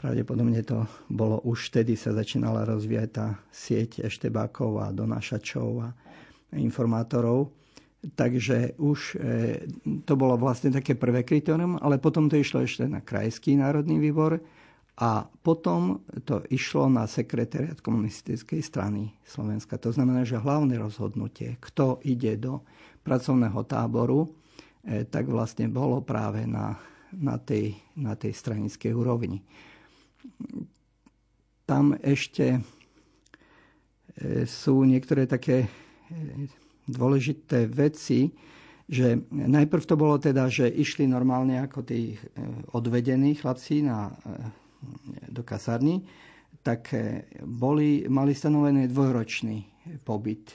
[0.04, 5.88] pravdepodobne to bolo už vtedy sa začínala rozvíjať tá sieť eštebákov a donášačov a
[6.52, 7.48] informátorov.
[8.04, 9.64] Takže už e,
[10.04, 14.44] to bolo vlastne také prvé kritérium, ale potom to išlo ešte na Krajský národný výbor
[15.00, 19.80] a potom to išlo na sekretariat komunistickej strany Slovenska.
[19.80, 22.60] To znamená, že hlavné rozhodnutie, kto ide do
[23.08, 24.28] pracovného táboru,
[24.84, 26.76] E, tak vlastne bolo práve na,
[27.16, 29.40] na, tej, na tej stranickej úrovni.
[31.64, 32.60] Tam ešte e,
[34.44, 35.68] sú niektoré také e,
[36.88, 38.28] dôležité veci,
[38.84, 42.20] že najprv to bolo teda, že išli normálne ako tí
[42.76, 44.12] odvedení chlapci na,
[45.32, 46.04] do kasárny,
[46.60, 46.92] tak
[47.48, 49.56] boli, mali stanovený dvojročný
[50.04, 50.52] pobyt.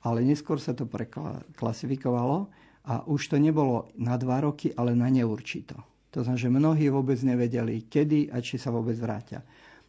[0.00, 2.48] Ale neskôr sa to preklasifikovalo
[2.88, 5.76] a už to nebolo na dva roky, ale na neurčito.
[6.16, 9.44] To znamená, že mnohí vôbec nevedeli, kedy a či sa vôbec vrátia.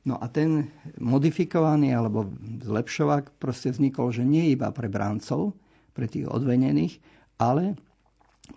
[0.07, 2.27] No a ten modifikovaný alebo
[2.63, 5.55] zlepšovák proste vznikol, že nie iba pre bráncov,
[5.91, 6.99] pre tých odvenených,
[7.39, 7.75] ale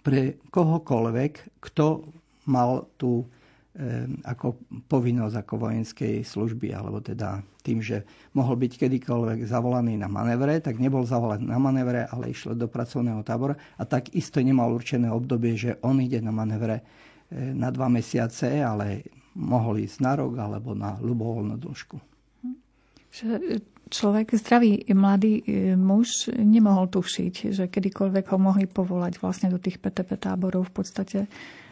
[0.06, 2.06] pre kohokoľvek, kto
[2.50, 3.26] mal tú
[4.28, 8.04] ako povinnosť ako vojenskej služby, alebo teda tým, že
[8.36, 13.24] mohol byť kedykoľvek zavolaný na manévre, tak nebol zavolaný na manévre, ale išiel do pracovného
[13.24, 16.84] tábora a tak isto nemal určené obdobie, že on ide na manévre
[17.32, 21.96] na dva mesiace, ale mohol ísť na rok alebo na ľubovoľnú dĺžku.
[23.92, 29.76] Človek, zdravý mladý e, muž, nemohol tušiť, že kedykoľvek ho mohli povolať vlastne do tých
[29.76, 31.18] PTP táborov v podstate,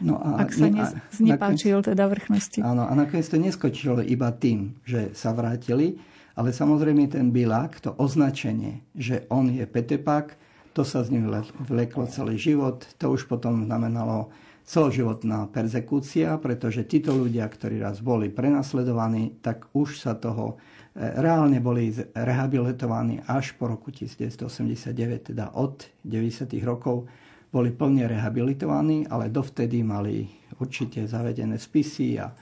[0.05, 2.61] no a, ak sa ne, znepáčil teda vrchnosti.
[2.61, 5.97] Áno, a nakoniec to neskočilo iba tým, že sa vrátili,
[6.37, 10.37] ale samozrejme ten bilák, to označenie, že on je PTPák,
[10.77, 11.25] to sa z ním
[11.65, 14.29] vleklo celý život, to už potom znamenalo
[14.71, 20.55] celoživotná perzekúcia, pretože títo ľudia, ktorí raz boli prenasledovaní, tak už sa toho
[20.95, 26.47] reálne boli rehabilitovaní až po roku 1989, teda od 90.
[26.63, 27.07] rokov
[27.51, 30.23] boli plne rehabilitovaní, ale dovtedy mali
[30.59, 32.35] určite zavedené spisy a e,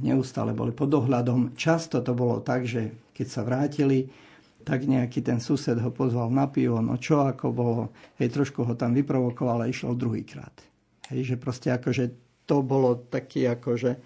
[0.00, 1.52] neustále boli pod dohľadom.
[1.52, 4.08] Často to bolo tak, že keď sa vrátili,
[4.64, 8.72] tak nejaký ten sused ho pozval na pivo, no čo ako bolo, hej, trošku ho
[8.72, 10.68] tam vyprovokoval a išiel druhýkrát.
[11.08, 12.12] Hej, že proste akože
[12.48, 13.96] to bolo taký akože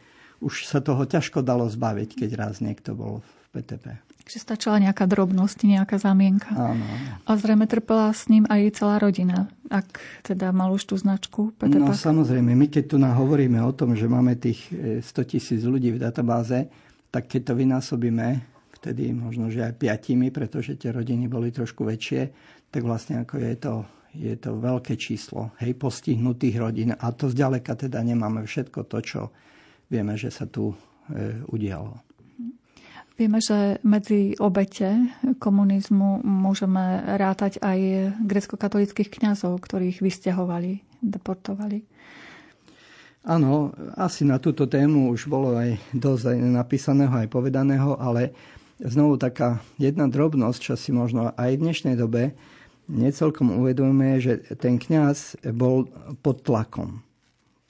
[0.43, 3.95] už sa toho ťažko dalo zbaviť, keď raz niekto bol v PTP.
[4.23, 6.51] Takže stačila nejaká drobnosť, nejaká zámienka.
[6.55, 6.83] Áno.
[7.27, 11.83] A zrejme trpela s ním aj celá rodina, ak teda mal už tú značku PTP.
[11.83, 15.91] No samozrejme, my keď tu hovoríme o tom, že máme tých 100 e, tisíc ľudí
[15.95, 16.71] v databáze,
[17.11, 18.27] tak keď to vynásobíme,
[18.79, 22.31] vtedy možno, že aj piatimi, pretože tie rodiny boli trošku väčšie,
[22.71, 23.75] tak vlastne ako je to,
[24.13, 26.91] je to veľké číslo hej, postihnutých rodín.
[26.93, 29.21] A to zďaleka teda nemáme všetko to, čo
[29.89, 30.77] vieme, že sa tu e,
[31.49, 31.97] udialo.
[33.13, 37.79] Vieme, že medzi obete komunizmu môžeme rátať aj
[38.25, 41.85] grecko-katolických kňazov, ktorých vysťahovali, deportovali.
[43.23, 48.35] Áno, asi na túto tému už bolo aj dosť napísaného, aj povedaného, ale
[48.83, 52.35] znovu taká jedna drobnosť, čo si možno aj v dnešnej dobe
[52.91, 55.87] necelkom uvedomuje, že ten kňaz bol
[56.21, 57.03] pod tlakom.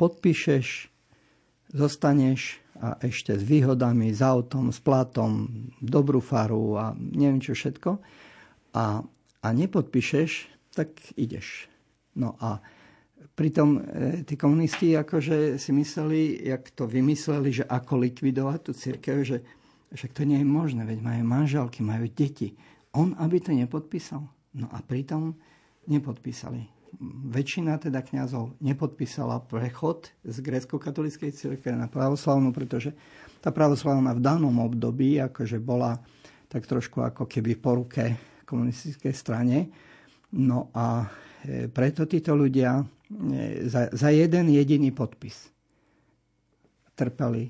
[0.00, 0.88] Podpíšeš,
[1.72, 5.46] zostaneš a ešte s výhodami, s autom, s platom,
[5.78, 7.90] dobrú faru a neviem čo všetko.
[8.74, 9.04] A,
[9.42, 11.70] a nepodpíšeš, tak ideš.
[12.18, 12.58] No a
[13.36, 13.80] pritom e,
[14.26, 19.38] tí komunisti akože si mysleli, jak to vymysleli, že ako likvidovať tú církev, že
[19.92, 22.56] však to nie je možné, veď majú manželky, majú deti.
[22.96, 24.24] On, aby to nepodpísal.
[24.56, 25.32] No a pritom
[25.88, 26.82] nepodpísali
[27.32, 32.92] väčšina teda kňazov nepodpísala prechod z grécko-katolíckej cirkve na pravoslavnú, pretože
[33.40, 35.96] tá pravoslavná v danom období akože bola
[36.52, 39.72] tak trošku ako keby po ruke komunistickej strane.
[40.36, 41.08] No a
[41.44, 42.84] e, preto títo ľudia e,
[43.64, 45.48] za, za jeden jediný podpis
[46.92, 47.48] trpeli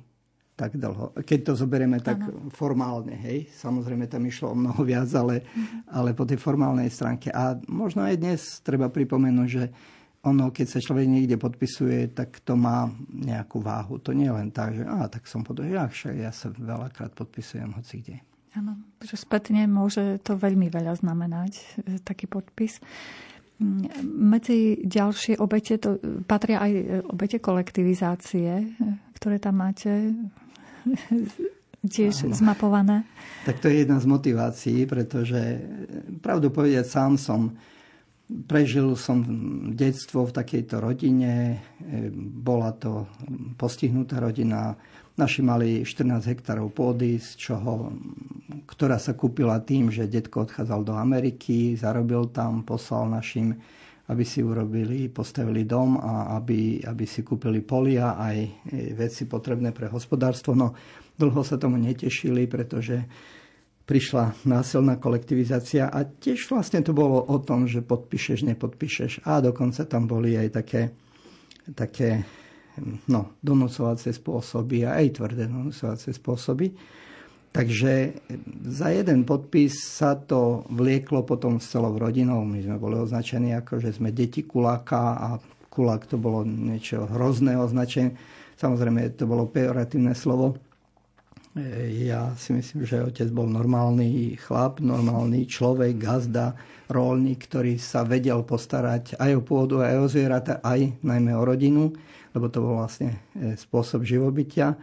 [0.63, 1.11] tak dlho.
[1.27, 2.47] Keď to zoberieme tak ano.
[2.55, 5.99] formálne, hej, samozrejme tam išlo o mnoho viac, ale, uh-huh.
[5.99, 7.35] ale po tej formálnej stránke.
[7.35, 9.65] A možno aj dnes treba pripomenúť, že
[10.23, 13.99] ono, keď sa človek niekde podpisuje, tak to má nejakú váhu.
[14.07, 17.75] To nie je len tak, že á, tak som podpísal, ja, ja sa veľakrát podpisujem
[17.75, 18.17] hoci kde.
[18.55, 21.65] Áno, že spätne môže to veľmi veľa znamenať, e,
[22.05, 22.79] taký podpis.
[23.59, 25.97] Mm, medzi ďalšie obete to
[26.29, 28.67] patria aj e, obete kolektivizácie, e,
[29.17, 30.13] ktoré tam máte
[31.95, 32.35] tiež Áno.
[32.35, 33.07] zmapované.
[33.43, 35.59] Tak to je jedna z motivácií, pretože
[36.23, 37.55] pravdu povedať sám som
[38.49, 39.21] prežil som
[39.77, 41.61] detstvo v takejto rodine.
[42.17, 43.05] Bola to
[43.61, 44.77] postihnutá rodina.
[45.13, 47.93] Naši mali 14 hektárov pôdy, z čoho,
[48.65, 53.61] ktorá sa kúpila tým, že detko odchádzal do Ameriky, zarobil tam, poslal našim
[54.11, 58.51] aby si urobili, postavili dom a aby, aby si kúpili polia aj e,
[58.99, 60.59] veci potrebné pre hospodárstvo.
[60.59, 60.75] No
[61.15, 62.99] dlho sa tomu netešili, pretože
[63.87, 69.87] prišla násilná kolektivizácia a tiež vlastne to bolo o tom, že podpíšeš, nepodpíšeš a dokonca
[69.87, 70.83] tam boli aj také,
[71.75, 72.23] také
[73.11, 76.73] no, donúcovacie spôsoby a aj tvrdé donúcovacie spôsoby.
[77.53, 78.17] Takže
[78.65, 82.49] za jeden podpis sa to vlieklo potom s celou rodinou.
[82.49, 85.29] My sme boli označení ako, že sme deti kuláka a
[85.69, 88.17] kulák to bolo niečo hrozné označenie.
[88.57, 90.57] Samozrejme, to bolo pejoratívne slovo.
[91.93, 96.57] Ja si myslím, že otec bol normálny chlap, normálny človek, gazda,
[96.89, 101.93] rolník, ktorý sa vedel postarať aj o pôdu, aj o zvieratá, aj najmä o rodinu,
[102.33, 104.81] lebo to bol vlastne e, spôsob živobytia.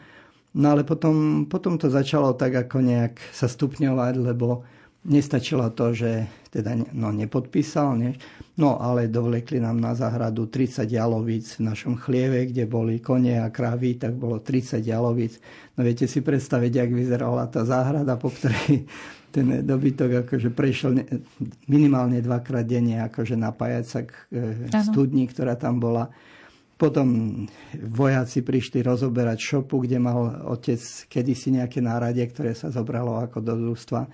[0.58, 4.66] No ale potom, potom to začalo tak ako nejak sa stupňovať, lebo
[5.06, 8.12] nestačilo to, že teda no, nepodpísal, nie?
[8.60, 13.48] no ale dovlekli nám na záhradu 30 jalovíc v našom chlieve, kde boli kone a
[13.54, 15.40] krávy, tak bolo 30 jalovíc.
[15.78, 18.90] No viete si predstaviť, jak vyzerala tá záhrada, po ktorej
[19.36, 21.06] ten dobytok akože prešiel
[21.70, 26.10] minimálne dvakrát denne akože napájať sa k e, studni, ktorá tam bola.
[26.80, 27.44] Potom
[27.76, 30.80] vojaci prišli rozoberať šopu, kde mal otec
[31.12, 34.08] kedysi nejaké náradie, ktoré sa zobralo ako do družstva.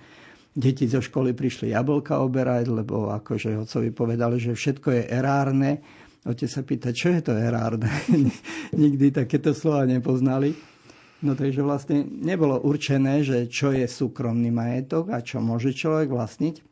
[0.50, 5.78] Deti zo školy prišli jablka oberať, lebo akože otcovi povedali, že všetko je erárne.
[6.26, 7.86] Otec sa pýta, čo je to erárne?
[8.82, 10.50] Nikdy takéto slova nepoznali.
[11.22, 16.66] No takže vlastne nebolo určené, že čo je súkromný majetok a čo môže človek vlastniť.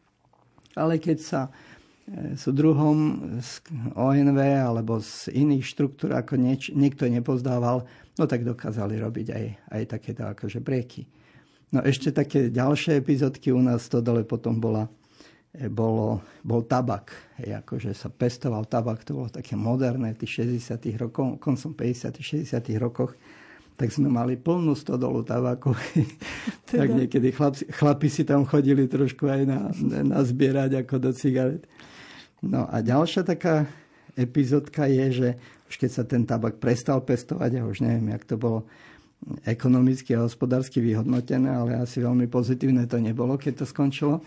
[0.75, 1.41] Ale keď sa
[2.37, 3.65] sú druhom z
[3.97, 7.89] ONV alebo z iných štruktúr, ako nieč, niekto nepozdával,
[8.21, 11.09] no tak dokázali robiť aj, aj takéto akože breky.
[11.73, 14.85] No ešte také ďalšie epizódky u nás to dole potom bola,
[15.57, 17.11] e, bolo, bol tabak.
[17.41, 22.53] Hej, akože sa pestoval tabak, to bolo také moderné tých 60 rokov, koncom 50 60
[22.77, 23.17] rokoch
[23.75, 25.75] tak sme mali plnú stodolu tabaku.
[26.71, 26.87] Teda.
[26.87, 29.75] tak niekedy chlapi, chlapi si tam chodili trošku aj na,
[30.07, 31.67] na zbierať ako do cigaret.
[32.45, 33.65] No a ďalšia taká
[34.15, 35.29] epizódka je, že
[35.69, 38.69] už keď sa ten tabak prestal pestovať, ja už neviem, jak to bolo,
[39.49, 44.21] ekonomicky a hospodársky vyhodnotené, ale asi veľmi pozitívne to nebolo, keď to skončilo,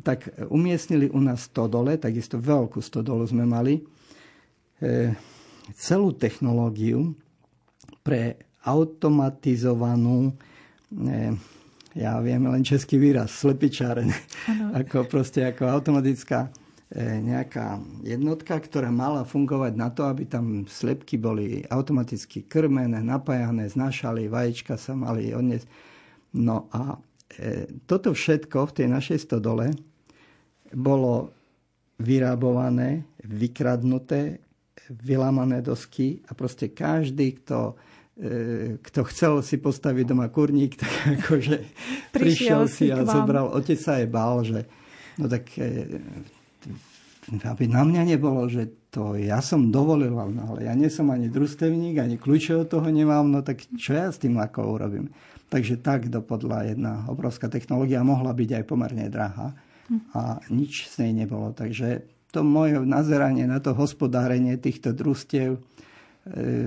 [0.00, 3.76] tak umiestnili u nás stodole, takisto veľkú stodolu sme mali,
[4.80, 5.12] e,
[5.76, 7.12] celú technológiu
[8.00, 11.36] pre automatizovanú, e,
[11.92, 14.08] ja viem len český výraz, slepičáreň,
[14.80, 16.48] ako proste ako automatická
[16.96, 24.32] nejaká jednotka, ktorá mala fungovať na to, aby tam slepky boli automaticky krmené, napájané, znašali,
[24.32, 25.68] vajíčka sa mali odniesť.
[26.40, 26.96] No a
[27.36, 29.76] e, toto všetko v tej našej stodole
[30.72, 31.28] bolo
[32.00, 34.40] vyrábované, vykradnuté,
[34.88, 37.76] vylamané dosky a proste každý, kto,
[38.16, 41.56] e, kto chcel si postaviť doma kurník, tak akože
[42.16, 43.52] prišiel, prišiel si a zobral.
[43.52, 44.64] Otec sa je bál, že
[45.20, 45.52] no tak
[47.28, 51.28] aby na mňa nebolo, že to ja som dovolil, no ale ja nie som ani
[51.28, 55.12] družstevník, ani kľúče od toho nemám, no tak čo ja s tým ako urobím?
[55.48, 59.56] Takže tak dopadla jedna obrovská technológia, mohla byť aj pomerne drahá
[60.12, 61.56] a nič z nej nebolo.
[61.56, 65.60] Takže to moje nazeranie na to hospodárenie týchto družstiev e,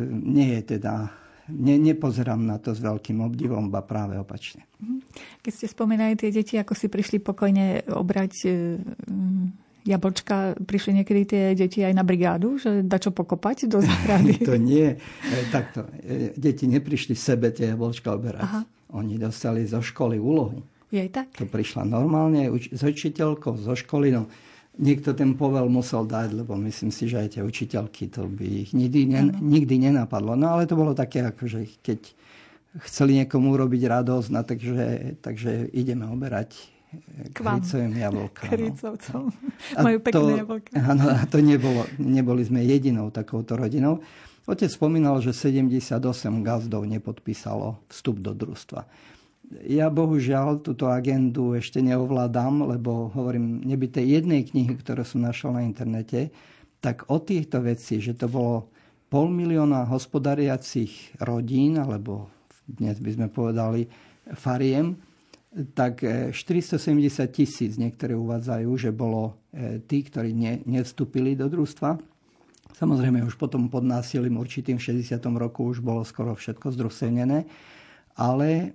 [0.09, 1.14] nie je teda
[1.53, 4.66] ne, nepozerám na to s veľkým obdivom, ba práve opačne.
[4.82, 4.97] Mhm.
[5.45, 8.49] Keď ste spomínali tie deti, ako si prišli pokojne obrať e,
[9.86, 14.41] jablčka, prišli niekedy tie deti aj na brigádu, že da čo pokopať do záhrady?
[14.49, 14.97] to nie.
[14.97, 15.89] E, takto.
[16.01, 18.45] E, deti neprišli sebe tie jablčka oberať.
[18.45, 18.61] Aha.
[18.91, 20.61] Oni dostali zo školy úlohu.
[20.91, 21.32] Je tak?
[21.39, 24.11] To prišla normálne s učiteľkou zo školy.
[24.11, 24.27] No,
[24.75, 28.75] niekto ten povel musel dať, lebo myslím si, že aj tie učiteľky to by ich
[28.75, 30.36] nikdy, ne, nikdy nenapadlo.
[30.36, 32.11] No ale to bolo také, ako že keď
[32.88, 34.88] chceli niekomu urobiť radosť, no, takže,
[35.23, 36.55] takže ideme oberať
[37.32, 37.64] k vám.
[37.64, 38.50] Kricovým jablkám.
[38.52, 39.24] Kricovcom.
[39.80, 40.72] Majú pekné jablka.
[40.76, 44.04] Áno, a to nebolo, neboli sme jedinou takouto rodinou.
[44.50, 46.02] Otec spomínal, že 78
[46.42, 48.84] gazdov nepodpísalo vstup do družstva.
[49.68, 55.52] Ja bohužiaľ túto agendu ešte neovládam, lebo hovorím, neby tej jednej knihy, ktorú som našiel
[55.52, 56.32] na internete,
[56.80, 58.72] tak o týchto veci, že to bolo
[59.12, 62.32] pol milióna hospodariacich rodín, alebo
[62.64, 63.92] dnes by sme povedali
[64.39, 64.96] fariem,
[65.52, 71.99] tak 470 e, tisíc niektoré uvádzajú, že bolo e, tí, ktorí ne, nevstúpili do družstva.
[72.72, 75.20] Samozrejme už potom pod násilím určitým v 60.
[75.36, 77.43] roku už bolo skoro všetko zdrusenené,
[78.16, 78.66] ale e,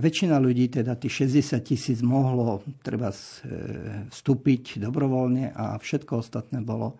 [0.00, 3.12] väčšina ľudí, teda tých 60 tisíc mohlo treba
[4.08, 6.96] vstúpiť dobrovoľne a všetko ostatné bolo,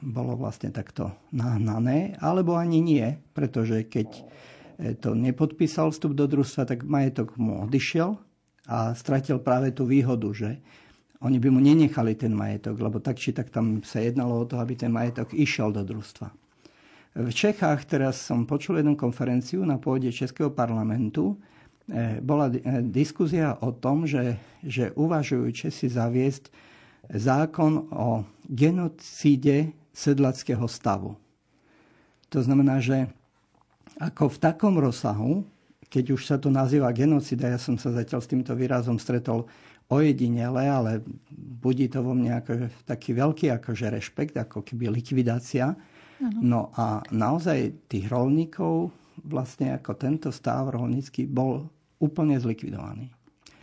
[0.00, 3.04] bolo vlastne takto nahnané, alebo ani nie,
[3.36, 4.24] pretože keď
[4.74, 8.18] to nepodpísal vstup do družstva, tak majetok mu odišiel
[8.66, 10.50] a stratil práve tú výhodu, že
[11.24, 14.60] oni by mu nenechali ten majetok, lebo tak či tak tam sa jednalo o to,
[14.60, 16.28] aby ten majetok išiel do družstva.
[17.14, 21.38] V Čechách teraz som počul jednu konferenciu na pôde Českého parlamentu.
[21.86, 24.34] E, bola e, diskuzia o tom, že,
[24.66, 26.50] že uvažujú Česi zaviesť
[27.14, 31.14] zákon o genocíde sedlackého stavu.
[32.34, 33.06] To znamená, že
[34.00, 35.46] ako v takom rozsahu,
[35.86, 39.46] keď už sa to nazýva genocida, ja som sa zatiaľ s týmto výrazom stretol
[39.86, 45.76] ojedinele, ale budí to vo mne ako taký veľký akože rešpekt, ako keby likvidácia.
[46.18, 46.38] Ano.
[46.40, 48.90] No a naozaj tých rolníkov
[49.22, 51.68] vlastne ako tento stav rolnícky bol
[52.00, 53.12] úplne zlikvidovaný.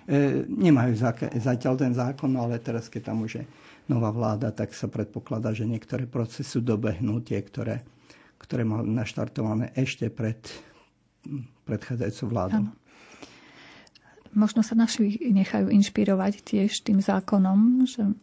[0.08, 0.98] E, nemajú
[1.42, 3.46] zatiaľ ten zákon, ale teraz, keď tam už je
[3.90, 7.84] nová vláda, tak sa predpokladá, že niektoré procesy dobehnú tie, ktoré
[8.42, 10.42] ktoré mal naštartované ešte pred
[11.70, 12.62] predchádzajúcou vládou.
[12.66, 12.72] Ano.
[14.32, 18.16] Možno sa naši nechajú inšpirovať tiež tým zákonom, že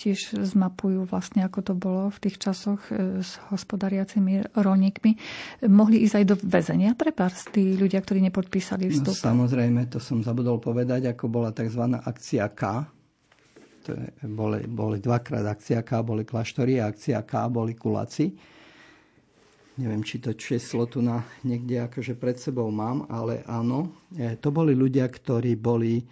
[0.00, 5.12] tiež zmapujú vlastne, ako to bolo v tých časoch e, s hospodariacimi rolníkmi.
[5.68, 9.12] Mohli ísť aj do väzenia pre pár tí ľudia, ktorí nepodpísali no, vstup?
[9.12, 11.84] No, samozrejme, to som zabudol povedať, ako bola tzv.
[12.00, 12.62] akcia K.
[13.84, 18.32] To je, boli, boli dvakrát akcia K, boli kláštory a akcia K boli kuláci
[19.80, 24.52] neviem, či to číslo tu na niekde akože pred sebou mám, ale áno, e, to
[24.52, 26.04] boli ľudia, ktorí boli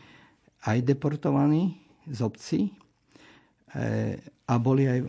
[0.64, 1.76] aj deportovaní
[2.08, 2.70] z obcí e,
[4.48, 5.00] a boli aj,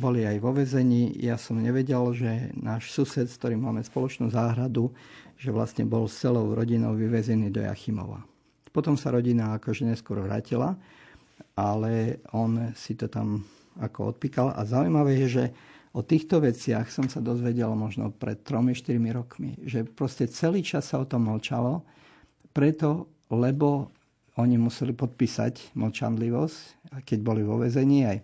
[0.00, 1.12] boli aj vo vezení.
[1.20, 4.88] Ja som nevedel, že náš sused, s ktorým máme spoločnú záhradu,
[5.36, 8.24] že vlastne bol s celou rodinou vyvezený do Jachimova.
[8.72, 10.72] Potom sa rodina akože neskôr vrátila,
[11.52, 13.44] ale on si to tam
[13.76, 14.56] ako odpíkal.
[14.56, 15.44] A zaujímavé je, že
[15.96, 21.00] O týchto veciach som sa dozvedel možno pred 3-4 rokmi, že proste celý čas sa
[21.00, 21.80] o tom mlčalo,
[22.52, 23.88] preto, lebo
[24.36, 28.20] oni museli podpísať mlčanlivosť, keď boli vo vezení aj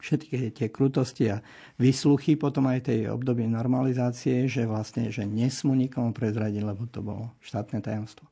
[0.00, 1.44] všetky tie krutosti a
[1.76, 7.28] vysluchy, potom aj tej obdobie normalizácie, že vlastne, že nesmú nikomu prezradiť, lebo to bolo
[7.44, 8.24] štátne tajomstvo.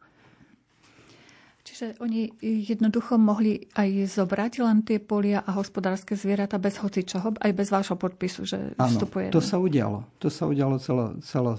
[1.65, 7.53] Čiže oni jednoducho mohli aj zobrať len tie polia a hospodárske zvieratá bez hocičoho, aj
[7.57, 9.33] bez vášho podpisu, že Áno, vstupuje.
[9.33, 10.05] to sa udialo.
[10.21, 11.57] To sa udialo celo, celo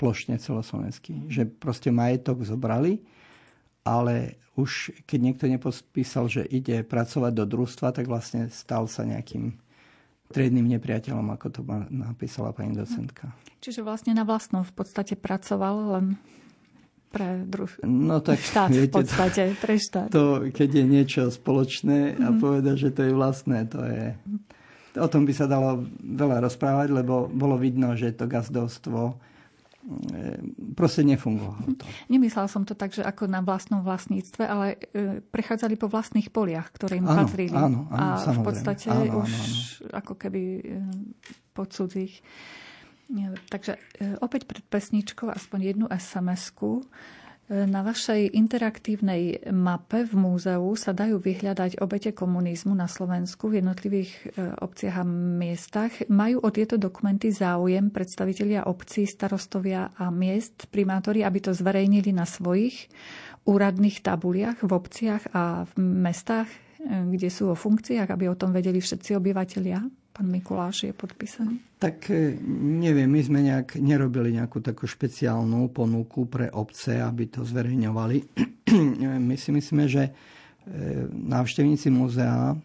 [0.00, 1.28] plošne, celoslovenský.
[1.28, 3.04] Že proste majetok zobrali,
[3.84, 9.52] ale už keď niekto nepodpísal, že ide pracovať do družstva, tak vlastne stal sa nejakým
[10.32, 11.60] triedným nepriateľom, ako to
[11.92, 13.36] napísala pani docentka.
[13.60, 16.06] Čiže vlastne na vlastnom v podstate pracoval len
[17.12, 17.68] pre druh...
[17.84, 20.08] No tak, štát viete, v podstate, pre štát.
[20.08, 22.38] To, keď je niečo spoločné a mm.
[22.40, 24.16] povedať, že to je vlastné, to je...
[24.96, 29.14] O tom by sa dalo veľa rozprávať, lebo bolo vidno, že to gazdovstvo e,
[30.76, 31.80] proste nefungovalo.
[31.80, 31.84] To.
[32.12, 36.72] Nemyslela som to tak, že ako na vlastnom vlastníctve, ale e, prechádzali po vlastných poliach,
[36.76, 37.56] ktoré im áno, patrili.
[37.56, 38.36] Áno, áno, a samozrejme.
[38.36, 39.56] v podstate áno, už áno, áno.
[39.96, 40.42] ako keby
[41.52, 42.20] po cudzích.
[43.48, 46.80] Takže e, opäť pred pesničkou aspoň jednu SMS-ku.
[46.80, 46.84] E,
[47.68, 54.10] na vašej interaktívnej mape v múzeu sa dajú vyhľadať obete komunizmu na Slovensku v jednotlivých
[54.12, 54.20] e,
[54.64, 55.92] obciach a miestach.
[56.08, 62.24] Majú o tieto dokumenty záujem predstavitelia obcí, starostovia a miest, primátori, aby to zverejnili na
[62.24, 62.88] svojich
[63.44, 66.46] úradných tabuliach v obciach a v mestách,
[66.82, 70.01] kde sú o funkciách, aby o tom vedeli všetci obyvateľia?
[70.12, 71.56] Pán Mikuláš je podpísaný.
[71.80, 72.36] Tak e,
[72.84, 78.16] neviem, my sme nejak nerobili nejakú takú špeciálnu ponuku pre obce, aby to zverejňovali.
[79.28, 80.12] my si myslíme, že e,
[81.08, 82.56] návštevníci múzea e,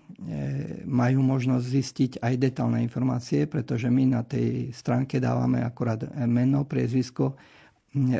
[0.84, 7.39] majú možnosť zistiť aj detálne informácie, pretože my na tej stránke dávame akurát meno, priezvisko,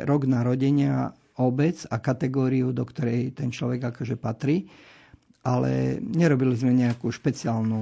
[0.08, 4.66] rok narodenia, obec a kategóriu, do ktorej ten človek akože patrí
[5.48, 7.80] ale nerobili sme nejakú špeciálnu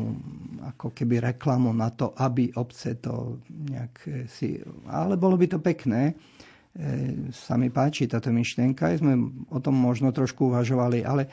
[0.74, 4.62] ako keby reklamu na to, aby obce to nejak eh, si...
[4.86, 6.14] Ale bolo by to pekné.
[6.76, 8.92] E, sa mi páči táto myšlienka.
[8.92, 9.16] Aj sme
[9.48, 11.24] o tom možno trošku uvažovali, ale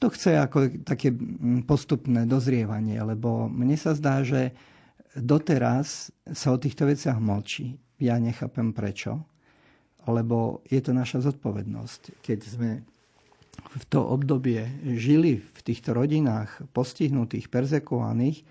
[0.00, 4.56] to chce ako také mm, postupné dozrievanie, lebo mne sa zdá, že
[5.12, 7.76] doteraz sa o týchto veciach mlčí.
[8.00, 9.24] Ja nechápem prečo,
[10.08, 12.20] lebo je to naša zodpovednosť.
[12.24, 12.84] Keď sme
[13.76, 18.46] v to obdobie žili v týchto rodinách postihnutých, perzekovaných,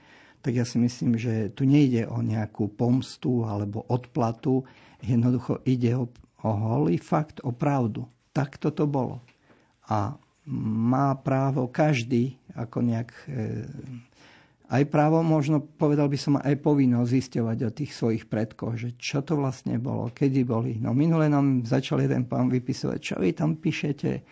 [0.46, 4.62] tak ja si myslím, že tu nejde o nejakú pomstu alebo odplatu.
[5.02, 6.06] Jednoducho ide o,
[6.46, 8.06] o holý fakt, o pravdu.
[8.30, 9.26] Tak toto bolo.
[9.90, 10.14] A
[10.46, 13.10] má právo každý, ako nejak...
[13.26, 13.66] E,
[14.66, 19.22] aj právo, možno povedal by som, aj povinnosť zisťovať o tých svojich predkoch, že čo
[19.26, 20.78] to vlastne bolo, kedy boli.
[20.78, 24.26] No minule nám začal jeden pán vypisovať, čo vy tam píšete,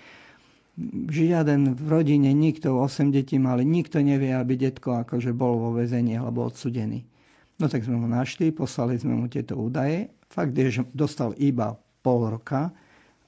[1.10, 6.18] žiaden v rodine, nikto, 8 detí mali, nikto nevie, aby detko akože bol vo väzení
[6.18, 7.06] alebo odsudený.
[7.62, 10.10] No tak sme ho našli, poslali sme mu tieto údaje.
[10.34, 12.74] Fakt je, že dostal iba pol roka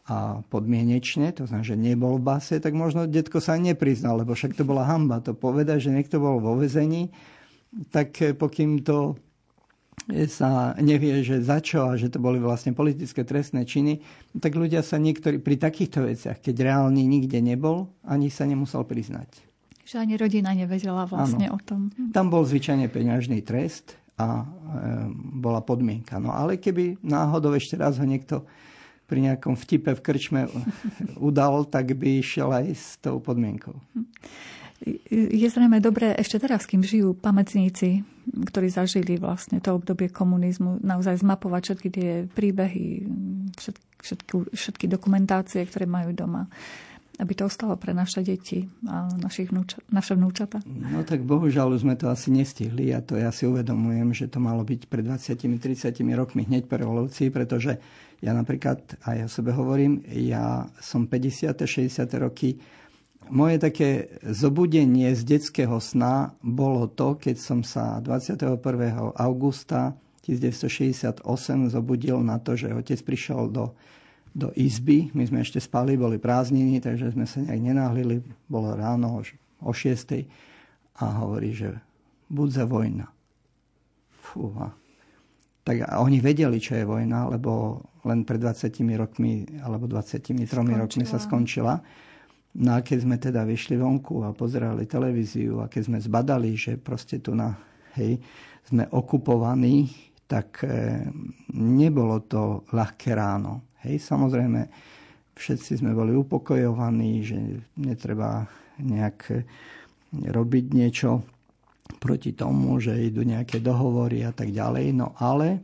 [0.06, 4.54] a podmienečne, to znamená, že nebol v base, tak možno detko sa nepriznal, lebo však
[4.54, 7.10] to bola hamba to povedať, že niekto bol vo väzení,
[7.90, 9.18] tak pokým to
[10.30, 14.06] sa nevie, že za čo a že to boli vlastne politické trestné činy,
[14.38, 19.42] tak ľudia sa niektorí pri takýchto veciach, keď reálne nikde nebol, ani sa nemusel priznať.
[19.86, 21.58] Že ani rodina nevedela vlastne ano.
[21.58, 21.90] o tom.
[22.14, 24.46] Tam bol zvyčajne peňažný trest a e,
[25.38, 26.18] bola podmienka.
[26.18, 28.46] No ale keby náhodou ešte raz ho niekto
[29.06, 30.42] pri nejakom vtipe v krčme
[31.30, 33.78] udal, tak by išiel aj s tou podmienkou.
[35.10, 38.04] Je zrejme dobré ešte teraz, kým žijú pamätníci,
[38.52, 43.08] ktorí zažili vlastne to obdobie komunizmu, naozaj zmapovať všetky tie príbehy,
[43.56, 46.52] všetky, všetky, všetky dokumentácie, ktoré majú doma
[47.16, 50.60] aby to ostalo pre naše deti a našich vnúča, naše vnúčata?
[50.68, 54.44] No tak bohužiaľ už sme to asi nestihli a to ja si uvedomujem, že to
[54.44, 57.80] malo byť pred 20-30 rokmi hneď po revolúcii, pretože
[58.20, 61.56] ja napríklad, a ja sebe hovorím, ja som 50.
[61.56, 62.04] 60.
[62.20, 62.60] roky
[63.30, 63.90] moje také
[64.22, 68.58] zobudenie z detského sna bolo to, keď som sa 21.
[69.16, 71.22] augusta 1968
[71.70, 73.78] zobudil na to, že otec prišiel do,
[74.34, 75.14] do izby.
[75.14, 78.26] My sme ešte spali, boli prázdniny, takže sme sa nejak nenáhlili.
[78.50, 79.22] Bolo ráno
[79.62, 80.26] o 6.
[80.98, 81.78] a hovorí, že
[82.26, 83.06] budze vojna.
[84.18, 84.74] Fúha.
[85.66, 90.78] Tak a oni vedeli, čo je vojna, lebo len pred 20 rokmi alebo 23 skončila.
[90.78, 91.74] rokmi sa skončila.
[92.56, 96.80] No a keď sme teda vyšli vonku a pozerali televíziu a keď sme zbadali, že
[96.80, 97.52] proste tu na,
[98.00, 98.16] hej,
[98.64, 99.92] sme okupovaní,
[100.26, 101.04] tak e,
[101.52, 103.76] nebolo to ľahké ráno.
[103.84, 104.72] Hej, samozrejme,
[105.36, 107.38] všetci sme boli upokojovaní, že
[107.76, 108.48] netreba
[108.80, 109.46] nejak
[110.16, 111.28] robiť niečo
[112.00, 114.96] proti tomu, že idú nejaké dohovory a tak ďalej.
[114.96, 115.60] No ale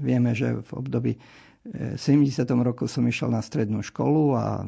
[0.00, 1.12] vieme, že v období
[1.60, 2.48] v 70.
[2.64, 4.64] roku som išiel na strednú školu a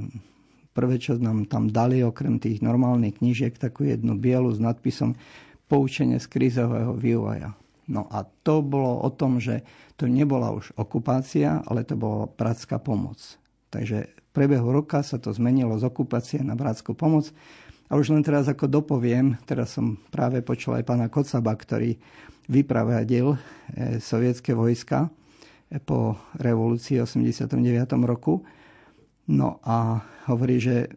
[0.73, 5.17] prvé, čo nám tam dali, okrem tých normálnych knížiek, takú jednu bielu s nadpisom
[5.73, 7.57] Poučenie z krízového vývoja.
[7.89, 9.65] No a to bolo o tom, že
[9.97, 13.41] to nebola už okupácia, ale to bola bratská pomoc.
[13.73, 17.33] Takže v priebehu roka sa to zmenilo z okupácie na bratskú pomoc.
[17.89, 21.97] A už len teraz ako dopoviem, teraz som práve počul aj pána Kocaba, ktorý
[22.49, 25.09] vypravadil eh, sovietské vojska
[25.89, 27.57] po revolúcii 89.
[28.05, 28.45] roku.
[29.31, 30.91] No a hovorí, že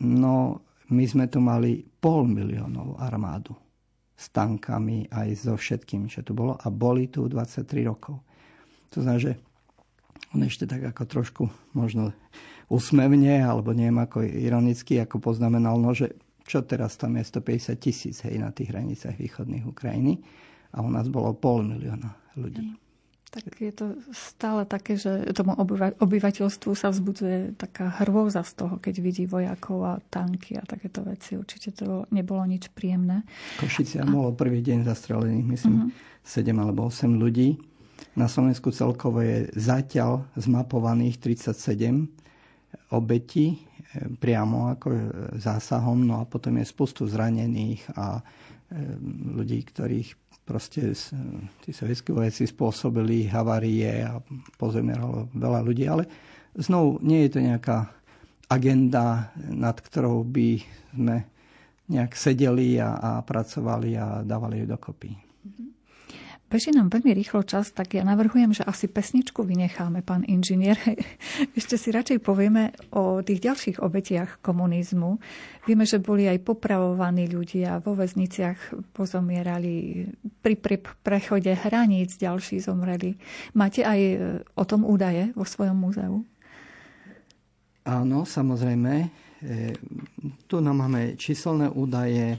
[0.00, 3.52] no, my sme tu mali pol miliónov armádu
[4.16, 8.16] s tankami aj so všetkým, čo tu bolo a boli tu 23 rokov.
[8.96, 9.32] To znamená, že
[10.32, 11.42] on ešte tak ako trošku
[11.76, 12.16] možno
[12.72, 16.16] usmevne, alebo neviem ako ironicky, ako poznamenal, no, že
[16.46, 20.22] čo teraz tam je 150 tisíc hej, na tých hranicách východných Ukrajiny
[20.72, 22.62] a u nás bolo pol milióna ľudí.
[22.62, 22.85] Hej.
[23.26, 25.52] Tak je to stále také, že tomu
[25.98, 31.36] obyvateľstvu sa vzbudzuje taká hrôza z toho, keď vidí vojakov a tanky a takéto veci.
[31.36, 33.26] Určite to nebolo nič príjemné.
[33.60, 34.08] Košice a...
[34.08, 35.92] bolo prvý deň zastrelených, myslím, uh-huh.
[35.92, 36.14] Mhm.
[36.26, 37.58] 7 alebo 8 ľudí.
[38.16, 42.08] Na Slovensku celkovo je zatiaľ zmapovaných 37
[42.92, 43.58] obetí e,
[44.20, 44.98] priamo ako e,
[45.40, 48.22] zásahom, no a potom je spustu zranených a e,
[49.36, 50.94] ľudí, ktorých proste
[51.66, 54.22] tí sovietskí vojaci spôsobili havárie a
[54.54, 56.06] pozemieralo veľa ľudí, ale
[56.54, 57.90] znovu nie je to nejaká
[58.46, 60.62] agenda, nad ktorou by
[60.94, 61.16] sme
[61.90, 65.10] nejak sedeli a, a pracovali a dávali ju dokopy.
[66.46, 70.78] Beží nám veľmi rýchlo čas, tak ja navrhujem, že asi pesničku vynecháme, pán inžinier.
[71.58, 75.18] Ešte si radšej povieme o tých ďalších obetiach komunizmu.
[75.66, 80.06] Vieme, že boli aj popravovaní ľudia, vo väzniciach pozomierali,
[80.38, 83.18] pri, pri prechode hraníc ďalší zomreli.
[83.58, 84.16] Máte aj e,
[84.54, 86.22] o tom údaje vo svojom múzeu?
[87.82, 88.94] Áno, samozrejme.
[89.02, 89.74] E,
[90.46, 92.38] tu nám máme číselné údaje.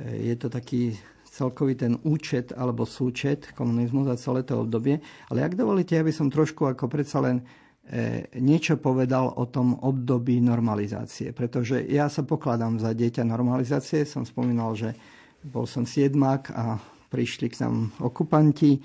[0.00, 0.96] E, je to taký
[1.38, 4.98] celkový ten účet alebo súčet komunizmu za celé to obdobie.
[5.30, 7.46] Ale ak dovolíte, aby som trošku ako predsa len
[7.86, 11.30] e, niečo povedal o tom období normalizácie.
[11.30, 14.02] Pretože ja sa pokladám za dieťa normalizácie.
[14.02, 14.98] Som spomínal, že
[15.46, 18.74] bol som siedmak a prišli k nám okupanti.
[18.74, 18.80] E,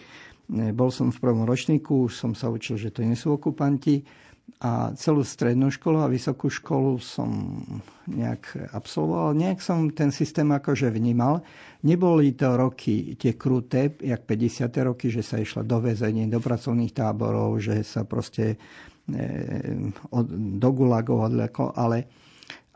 [0.70, 4.23] bol som v prvom ročníku, už som sa učil, že to nie sú okupanti
[4.64, 7.60] a celú strednú školu a vysokú školu som
[8.08, 9.36] nejak absolvoval.
[9.36, 11.44] Nejak som ten systém akože vnímal.
[11.84, 14.72] Neboli to roky tie kruté, jak 50.
[14.88, 18.56] roky, že sa išla do väzení, do pracovných táborov, že sa proste
[19.12, 19.26] e,
[20.16, 22.08] od, do gulagov odleko, ale,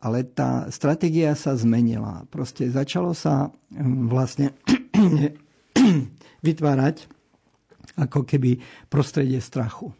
[0.04, 2.28] ale tá stratégia sa zmenila.
[2.28, 3.48] Proste začalo sa
[4.12, 4.52] vlastne
[6.48, 7.08] vytvárať
[7.96, 8.60] ako keby
[8.92, 9.96] prostredie strachu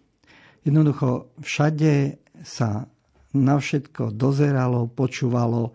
[0.68, 2.84] Jednoducho všade sa
[3.32, 5.72] na všetko dozeralo, počúvalo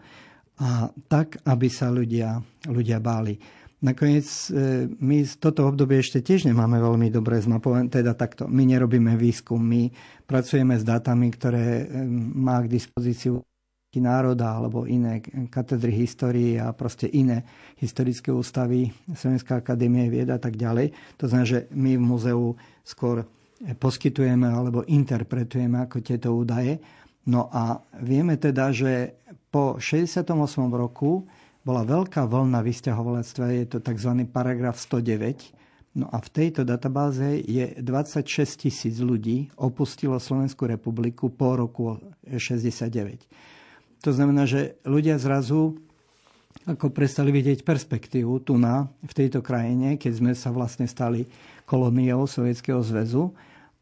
[0.61, 2.37] a tak, aby sa ľudia,
[2.69, 3.41] ľudia báli.
[3.83, 8.47] Nakoniec e, my toto obdobie ešte tiež nemáme veľmi dobre zmapované, teda takto.
[8.47, 9.89] My nerobíme výskum, my
[10.29, 11.85] pracujeme s dátami, ktoré e,
[12.37, 13.41] má k dispozíciu
[13.97, 15.21] národa alebo iné
[15.53, 17.45] katedry histórie a proste iné
[17.77, 20.93] historické ústavy, Slovenská akadémie vied a tak ďalej.
[21.21, 22.43] To znamená, že my v muzeu
[22.85, 23.25] skôr
[23.79, 26.83] poskytujeme alebo interpretujeme ako tieto údaje.
[27.31, 29.15] No a vieme teda, že
[29.55, 30.27] po 68.
[30.75, 31.23] roku
[31.63, 34.27] bola veľká vlna vysťahovalectva, je to tzv.
[34.27, 35.55] paragraf 109.
[35.93, 43.29] No a v tejto databáze je 26 tisíc ľudí opustilo Slovenskú republiku po roku 69.
[44.03, 45.79] To znamená, že ľudia zrazu
[46.67, 51.29] ako prestali vidieť perspektívu tu na, v tejto krajine, keď sme sa vlastne stali
[51.69, 53.31] kolóniou Sovietskeho zväzu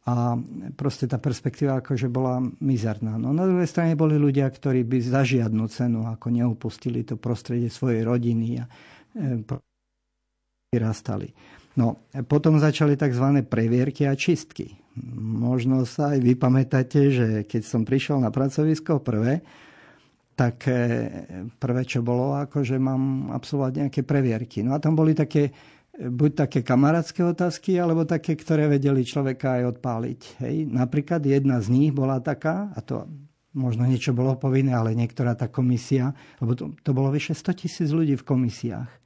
[0.09, 0.33] a
[0.81, 3.21] proste tá perspektíva akože bola mizerná.
[3.21, 7.69] No na druhej strane boli ľudia, ktorí by za žiadnu cenu ako neupustili to prostredie
[7.69, 9.45] svojej rodiny a e,
[10.73, 11.29] vyrastali.
[11.77, 13.45] No, potom začali tzv.
[13.45, 14.75] previerky a čistky.
[15.21, 19.45] Možno sa aj vy pamätáte, že keď som prišiel na pracovisko prvé,
[20.33, 20.81] tak e,
[21.61, 24.65] prvé, čo bolo, ako že mám absolvovať nejaké previerky.
[24.65, 25.53] No a tam boli také
[26.01, 30.21] buď také kamarátske otázky, alebo také, ktoré vedeli človeka aj odpáliť.
[30.41, 30.57] Hej.
[30.73, 33.05] Napríklad jedna z nich bola taká, a to
[33.53, 37.89] možno niečo bolo povinné, ale niektorá tá komisia, lebo to, to bolo vyše 100 tisíc
[37.93, 38.91] ľudí v komisiách.
[38.91, 38.99] E,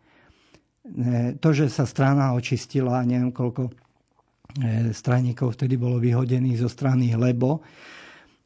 [1.41, 3.73] to, že sa strana očistila, neviem koľko e,
[4.95, 7.65] straníkov vtedy bolo vyhodených zo strany, lebo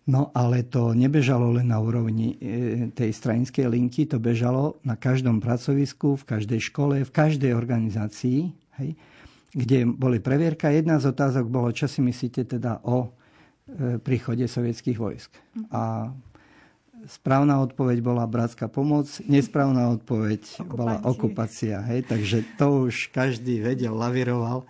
[0.09, 5.37] No ale to nebežalo len na úrovni e, tej stranickej linky, to bežalo na každom
[5.37, 8.49] pracovisku, v každej škole, v každej organizácii,
[8.81, 8.97] hej,
[9.53, 10.73] kde boli previerka.
[10.73, 13.13] Jedna z otázok bolo, čo si myslíte teda o
[13.69, 15.29] e, príchode sovietských vojsk.
[15.69, 16.09] A
[17.05, 20.73] správna odpoveď bola bratská pomoc, nesprávna odpoveď Okupácie.
[20.73, 21.77] bola okupácia.
[21.85, 24.65] Hej, takže to už každý vedel, laviroval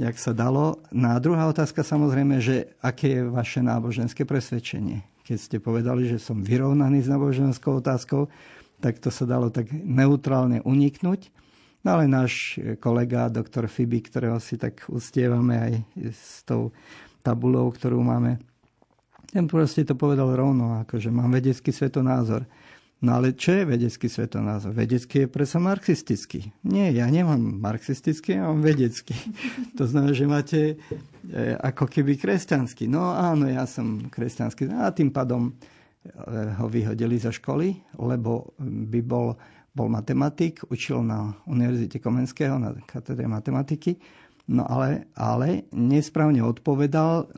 [0.00, 0.80] jak sa dalo.
[0.88, 5.04] No druhá otázka samozrejme, že aké je vaše náboženské presvedčenie.
[5.28, 8.32] Keď ste povedali, že som vyrovnaný s náboženskou otázkou,
[8.80, 11.28] tak to sa dalo tak neutrálne uniknúť.
[11.84, 15.72] No ale náš kolega, doktor Fibi, ktorého si tak ustievame aj
[16.12, 16.72] s tou
[17.20, 18.40] tabulou, ktorú máme,
[19.30, 22.42] ten proste to povedal rovno, akože mám vedecký svetonázor.
[23.00, 24.76] No ale čo je vedecký svetonázor?
[24.76, 26.52] Vedecký je presa marxistický.
[26.68, 29.16] Nie, ja nemám marxistický, ja mám vedecký.
[29.80, 32.92] To znamená, že máte e, ako keby kresťanský.
[32.92, 34.68] No áno, ja som kresťanský.
[34.76, 35.52] A tým pádom e,
[36.60, 39.32] ho vyhodili zo školy, lebo by bol,
[39.72, 43.96] bol matematik, učil na Univerzite Komenského, na katedre matematiky,
[44.50, 47.30] no ale, ale nesprávne odpovedal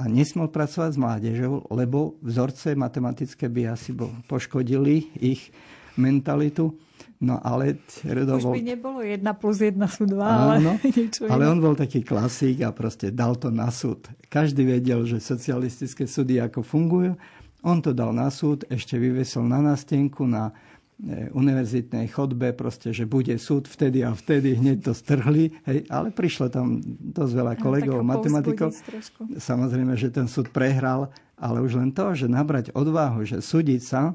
[0.00, 3.92] a nesmel pracovať s mládežou, lebo vzorce matematické by asi
[4.30, 5.50] poškodili ich
[5.98, 6.78] mentalitu.
[7.20, 11.44] No ale Redo Už by nebolo jedna plus jedna sú dva, Áno, ale niečo Ale
[11.52, 14.08] on bol taký klasík a proste dal to na súd.
[14.32, 17.12] Každý vedel, že socialistické súdy ako fungujú.
[17.60, 20.56] On to dal na súd, ešte vyvesol na nástenku na
[21.32, 26.52] univerzitnej chodbe, proste, že bude súd vtedy a vtedy, hneď to strhli, hej, ale prišlo
[26.52, 28.76] tam dosť veľa kolegov, matematikov.
[29.40, 31.08] Samozrejme, že ten súd prehral,
[31.40, 34.12] ale už len to, že nabrať odvahu, že súdiť sa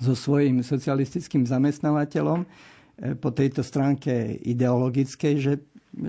[0.00, 2.46] so svojím socialistickým zamestnávateľom e,
[3.20, 5.52] po tejto stránke ideologickej, že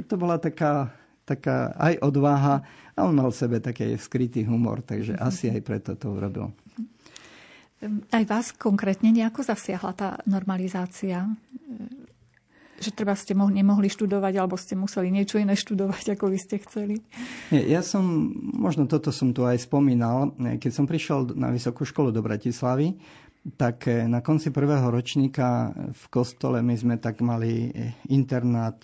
[0.07, 0.95] to bola taká,
[1.27, 2.63] taká aj odvaha
[2.95, 5.27] a on mal v sebe taký skrytý humor, takže mm-hmm.
[5.27, 6.55] asi aj preto to urobil.
[8.13, 11.25] Aj vás konkrétne nejako zasiahla tá normalizácia?
[12.77, 17.01] Že treba ste nemohli študovať, alebo ste museli niečo iné študovať, ako vy ste chceli?
[17.49, 22.21] Ja som, možno toto som tu aj spomínal, keď som prišiel na vysokú školu do
[22.21, 22.97] Bratislavy,
[23.57, 27.73] tak na konci prvého ročníka v kostole my sme tak mali
[28.13, 28.77] internát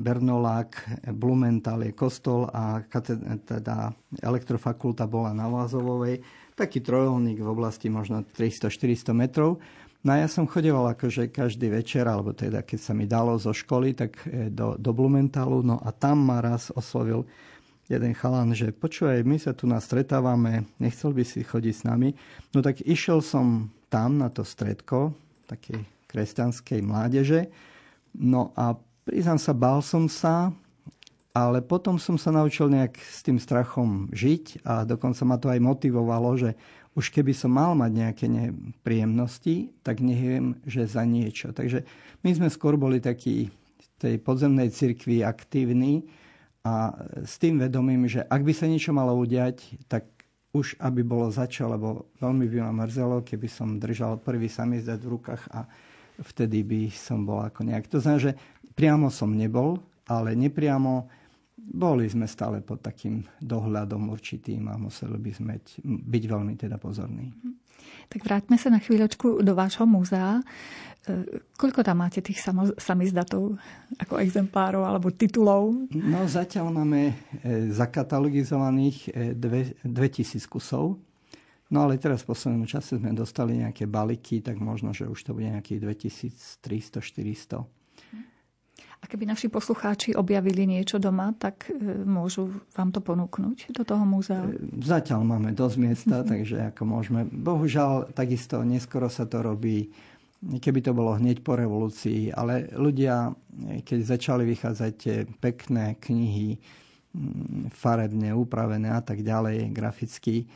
[0.00, 2.80] Bernolák, Blumenthal je kostol a
[3.44, 3.92] teda
[4.24, 6.24] elektrofakulta bola na Vázovovej
[6.60, 9.56] taký trojolník v oblasti možno 300-400 metrov.
[10.00, 13.52] No a ja som chodeval akože každý večer, alebo teda keď sa mi dalo zo
[13.52, 15.60] školy, tak e, do, do Blumentálu.
[15.60, 17.28] No a tam ma raz oslovil
[17.84, 22.16] jeden chalan, že počúvaj, my sa tu nás stretávame, nechcel by si chodiť s nami.
[22.56, 25.12] No tak išiel som tam na to stredko,
[25.48, 27.52] takej kresťanskej mládeže.
[28.16, 28.72] No a
[29.10, 30.54] priznám sa, bál som sa,
[31.34, 35.58] ale potom som sa naučil nejak s tým strachom žiť a dokonca ma to aj
[35.58, 36.54] motivovalo, že
[36.94, 41.50] už keby som mal mať nejaké nepríjemnosti, tak neviem, že za niečo.
[41.50, 41.82] Takže
[42.22, 46.06] my sme skôr boli takí v tej podzemnej cirkvi aktívni
[46.62, 46.94] a
[47.26, 50.06] s tým vedomím, že ak by sa niečo malo udiať, tak
[50.54, 55.18] už aby bolo začal, lebo veľmi by ma mrzelo, keby som držal prvý samizdat v
[55.18, 55.66] rukách a
[56.20, 57.88] vtedy by som bol ako nejak.
[57.92, 58.36] To znamená, že
[58.76, 61.20] priamo som nebol, ale nepriamo
[61.70, 65.54] boli sme stále pod takým dohľadom určitým a museli by sme
[65.84, 67.30] byť veľmi teda pozorní.
[68.10, 70.42] Tak vráťme sa na chvíľočku do vášho múzea.
[71.06, 72.42] E, koľko tam máte tých
[72.74, 73.54] samizdatov
[74.02, 75.86] ako exemplárov alebo titulov?
[75.94, 77.14] No zatiaľ máme
[77.46, 80.98] e, zakatalogizovaných 2000 e, kusov.
[81.70, 85.30] No ale teraz v poslednom čase sme dostali nejaké baliky, tak možno, že už to
[85.38, 86.02] bude nejakých
[86.58, 87.62] 2300-400.
[89.00, 94.04] A keby naši poslucháči objavili niečo doma, tak e, môžu vám to ponúknuť do toho
[94.04, 94.44] múzea?
[94.44, 97.24] E, zatiaľ máme dosť miesta, takže ako môžeme.
[97.24, 99.88] Bohužiaľ, takisto neskoro sa to robí,
[100.44, 103.32] keby to bolo hneď po revolúcii, ale ľudia,
[103.88, 106.60] keď začali vychádzať tie pekné knihy,
[107.74, 110.46] farebne upravené a tak ďalej, graficky,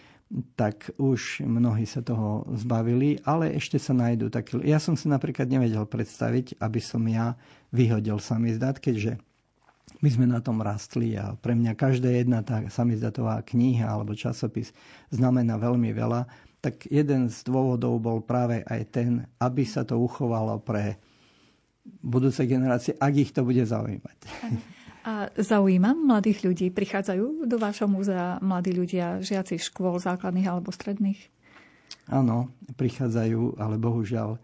[0.58, 4.58] tak už mnohí sa toho zbavili, ale ešte sa nájdú takí.
[4.66, 7.38] Ja som si napríklad nevedel predstaviť, aby som ja
[7.70, 9.20] vyhodil samizdat, keďže
[10.00, 14.74] my sme na tom rastli a pre mňa každá jedna tá samizdatová kniha alebo časopis
[15.12, 16.26] znamená veľmi veľa,
[16.64, 20.96] tak jeden z dôvodov bol práve aj ten, aby sa to uchovalo pre
[22.00, 24.18] budúce generácie, ak ich to bude zaujímať.
[25.04, 26.66] A zaujíma mladých ľudí?
[26.72, 31.20] Prichádzajú do vášho múzea mladí ľudia, žiaci škôl základných alebo stredných?
[32.08, 34.40] Áno, prichádzajú, ale bohužiaľ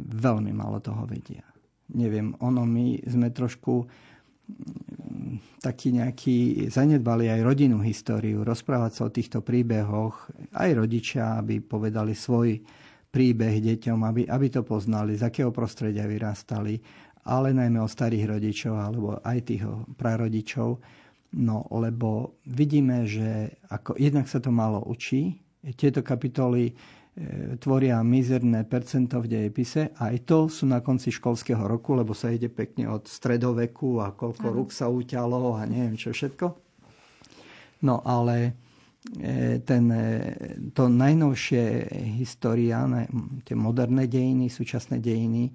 [0.00, 1.44] veľmi málo toho vedia.
[1.92, 3.84] Neviem, ono my sme trošku
[5.60, 12.12] taký nejaký, zanedbali aj rodinnú históriu, rozprávať sa o týchto príbehoch, aj rodičia, aby povedali
[12.12, 12.60] svoj
[13.12, 16.80] príbeh deťom, aby, aby to poznali, z akého prostredia vyrastali,
[17.22, 19.62] ale najmä o starých rodičov alebo aj tých
[19.98, 20.78] prarodičov.
[21.32, 25.40] No, lebo vidíme, že ako jednak sa to malo učí.
[25.78, 26.76] Tieto kapitoly
[27.12, 32.16] E, tvoria mizerné percento v dejepise a aj to sú na konci školského roku, lebo
[32.16, 34.56] sa ide pekne od stredoveku a koľko Aha.
[34.56, 36.56] rúk sa uťalo a neviem čo všetko.
[37.84, 38.56] No ale
[39.20, 40.08] e, ten, e,
[40.72, 41.84] to najnovšie
[42.16, 42.80] história,
[43.44, 45.52] tie moderné dejiny, súčasné dejiny,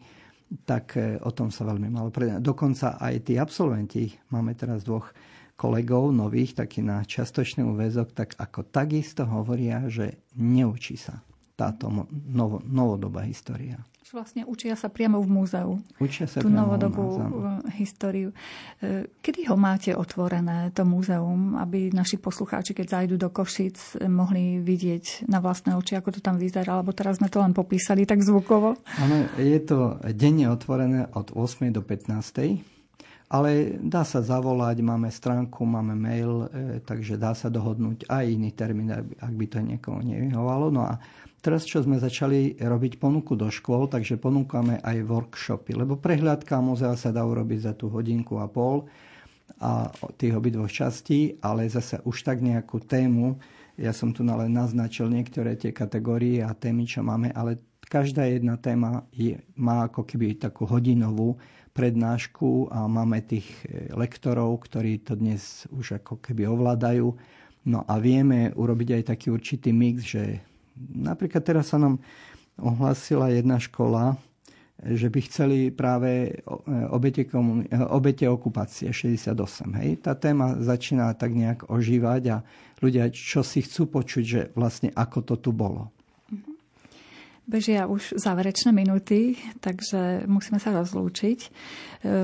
[0.63, 2.39] tak o tom sa veľmi malo predať.
[2.39, 5.11] Dokonca aj tí absolventi, máme teraz dvoch
[5.57, 11.19] kolegov nových, taký na častočný úvezok, tak ako takisto hovoria, že neučí sa
[11.57, 11.89] táto
[12.29, 13.81] novo, novodobá história.
[14.07, 15.69] Vlastne učia sa priamo v múzeu.
[15.99, 17.23] Učia sa tú novodobú eh,
[17.75, 18.31] históriu.
[18.79, 24.63] Eh, kedy ho máte otvorené, to múzeum, aby naši poslucháči, keď zajdu do Košic, mohli
[24.63, 28.23] vidieť na vlastné oči, ako to tam vyzerá, alebo teraz sme to len popísali tak
[28.23, 28.79] zvukovo?
[29.03, 31.75] Áno, je to denne otvorené od 8.
[31.75, 32.76] do 15.
[33.27, 38.55] Ale dá sa zavolať, máme stránku, máme mail, e, takže dá sa dohodnúť aj iný
[38.55, 40.71] termín, ak by to niekomu nevyhovalo.
[40.71, 40.95] No a
[41.37, 46.97] Teraz, čo sme začali robiť ponuku do škôl, takže ponúkame aj workshopy, lebo prehľadka muzea
[46.97, 48.89] sa dá urobiť za tú hodinku a pol
[49.61, 53.39] a tých obidvoch častí, ale zase už tak nejakú tému,
[53.77, 58.57] ja som tu len naznačil niektoré tie kategórie a témy, čo máme, ale každá jedna
[58.57, 61.37] téma je, má ako keby takú hodinovú
[61.77, 67.13] prednášku a máme tých e, lektorov, ktorí to dnes už ako keby ovládajú.
[67.69, 70.41] No a vieme urobiť aj taký určitý mix, že
[70.93, 71.97] Napríklad teraz sa nám
[72.57, 74.17] ohlásila jedna škola,
[74.77, 76.37] že by chceli práve
[76.93, 79.33] obete, komun- obete okupácie 68.
[79.81, 80.05] Hej?
[80.05, 82.37] Tá téma začína tak nejak ožívať a
[82.77, 85.89] ľudia čo si chcú počuť, že vlastne ako to tu bolo.
[87.47, 91.39] Bežia už záverečné minúty, takže musíme sa rozlúčiť.
[91.39, 91.49] E,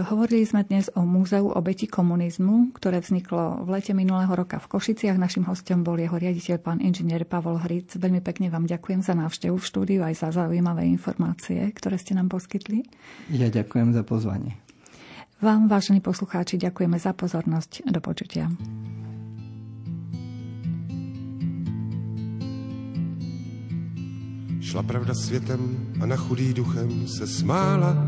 [0.03, 5.15] hovorili sme dnes o Múzeu obeti komunizmu, ktoré vzniklo v lete minulého roka v Košiciach.
[5.15, 7.95] Našim hostom bol jeho riaditeľ, pán inžinier Pavol Hric.
[7.95, 12.27] Veľmi pekne vám ďakujem za návštevu v štúdiu aj za zaujímavé informácie, ktoré ste nám
[12.27, 12.83] poskytli.
[13.31, 14.59] Ja ďakujem za pozvanie.
[15.39, 17.87] Vám, vážení poslucháči, ďakujeme za pozornosť.
[17.87, 18.51] Do počutia.
[24.63, 28.07] Šla pravda světem a na chudý duchem se smála.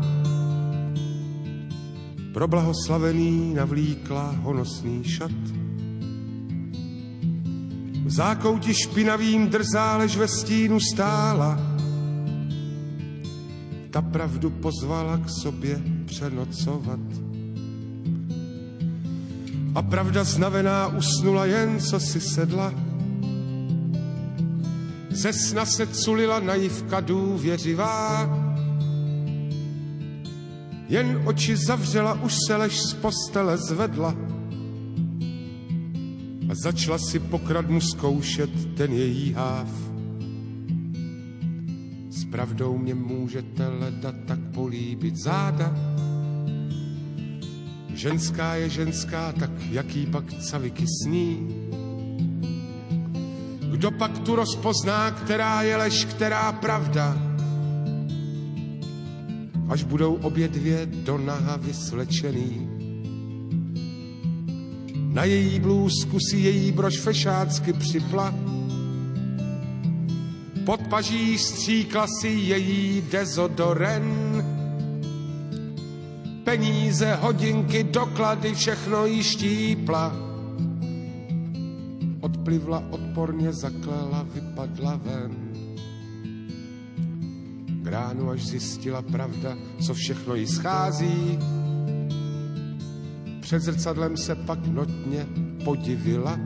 [2.32, 5.30] Pro blahoslavený navlíkla honosný šat.
[8.04, 11.60] V zákouti špinavým drzá, lež ve stínu stála.
[13.90, 17.00] Ta pravdu pozvala k sobě přenocovat.
[19.74, 22.85] A pravda znavená usnula jen, co si sedla
[25.16, 28.30] ze sna se culila naivka důvěřivá.
[30.88, 34.14] Jen oči zavřela, už se lež z postele zvedla.
[36.50, 39.68] A začala si pokradmu zkoušet ten její háv.
[42.10, 45.76] S pravdou mě můžete leda tak políbit záda.
[47.94, 51.48] Ženská je ženská, tak jaký pak caviky sní
[53.76, 57.16] kdo pak tu rozpozná, která je lež, která pravda?
[59.68, 62.68] Až budou obě dvě do naha vyslečený.
[65.12, 68.34] Na její blůzku si její brož fešácky připla.
[70.64, 74.04] Pod paží stříkla si její dezodoren.
[76.44, 80.25] Peníze, hodinky, doklady, všechno jí štípla
[82.46, 85.36] odplivla, odporně zaklela, vypadla ven.
[87.82, 91.38] K ránu až zjistila pravda, co všechno jí schází.
[93.40, 95.26] Před zrcadlem se pak notně
[95.64, 96.38] podivila.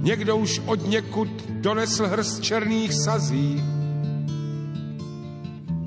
[0.00, 3.62] Někdo už od někud donesl hrst černých sazí,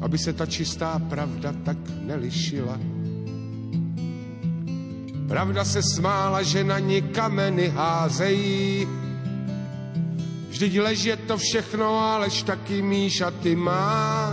[0.01, 2.92] aby se ta čistá pravda tak nelišila
[5.33, 8.87] Pravda se smála, že na ní kameny házejí.
[10.49, 14.29] Vždyť lež je to všechno, alež taky míšaty má.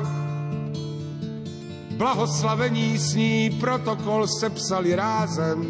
[1.97, 5.65] Blahoslavení s ní protokol sepsali rázem.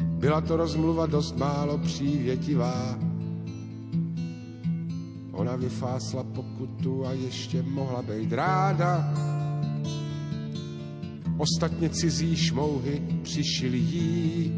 [0.00, 2.96] Byla to rozmluva dost málo přívětivá.
[5.32, 9.12] Ona vyfásla pokutu a ještě mohla být ráda
[11.38, 14.52] ostatně cizí šmouhy přišili jí.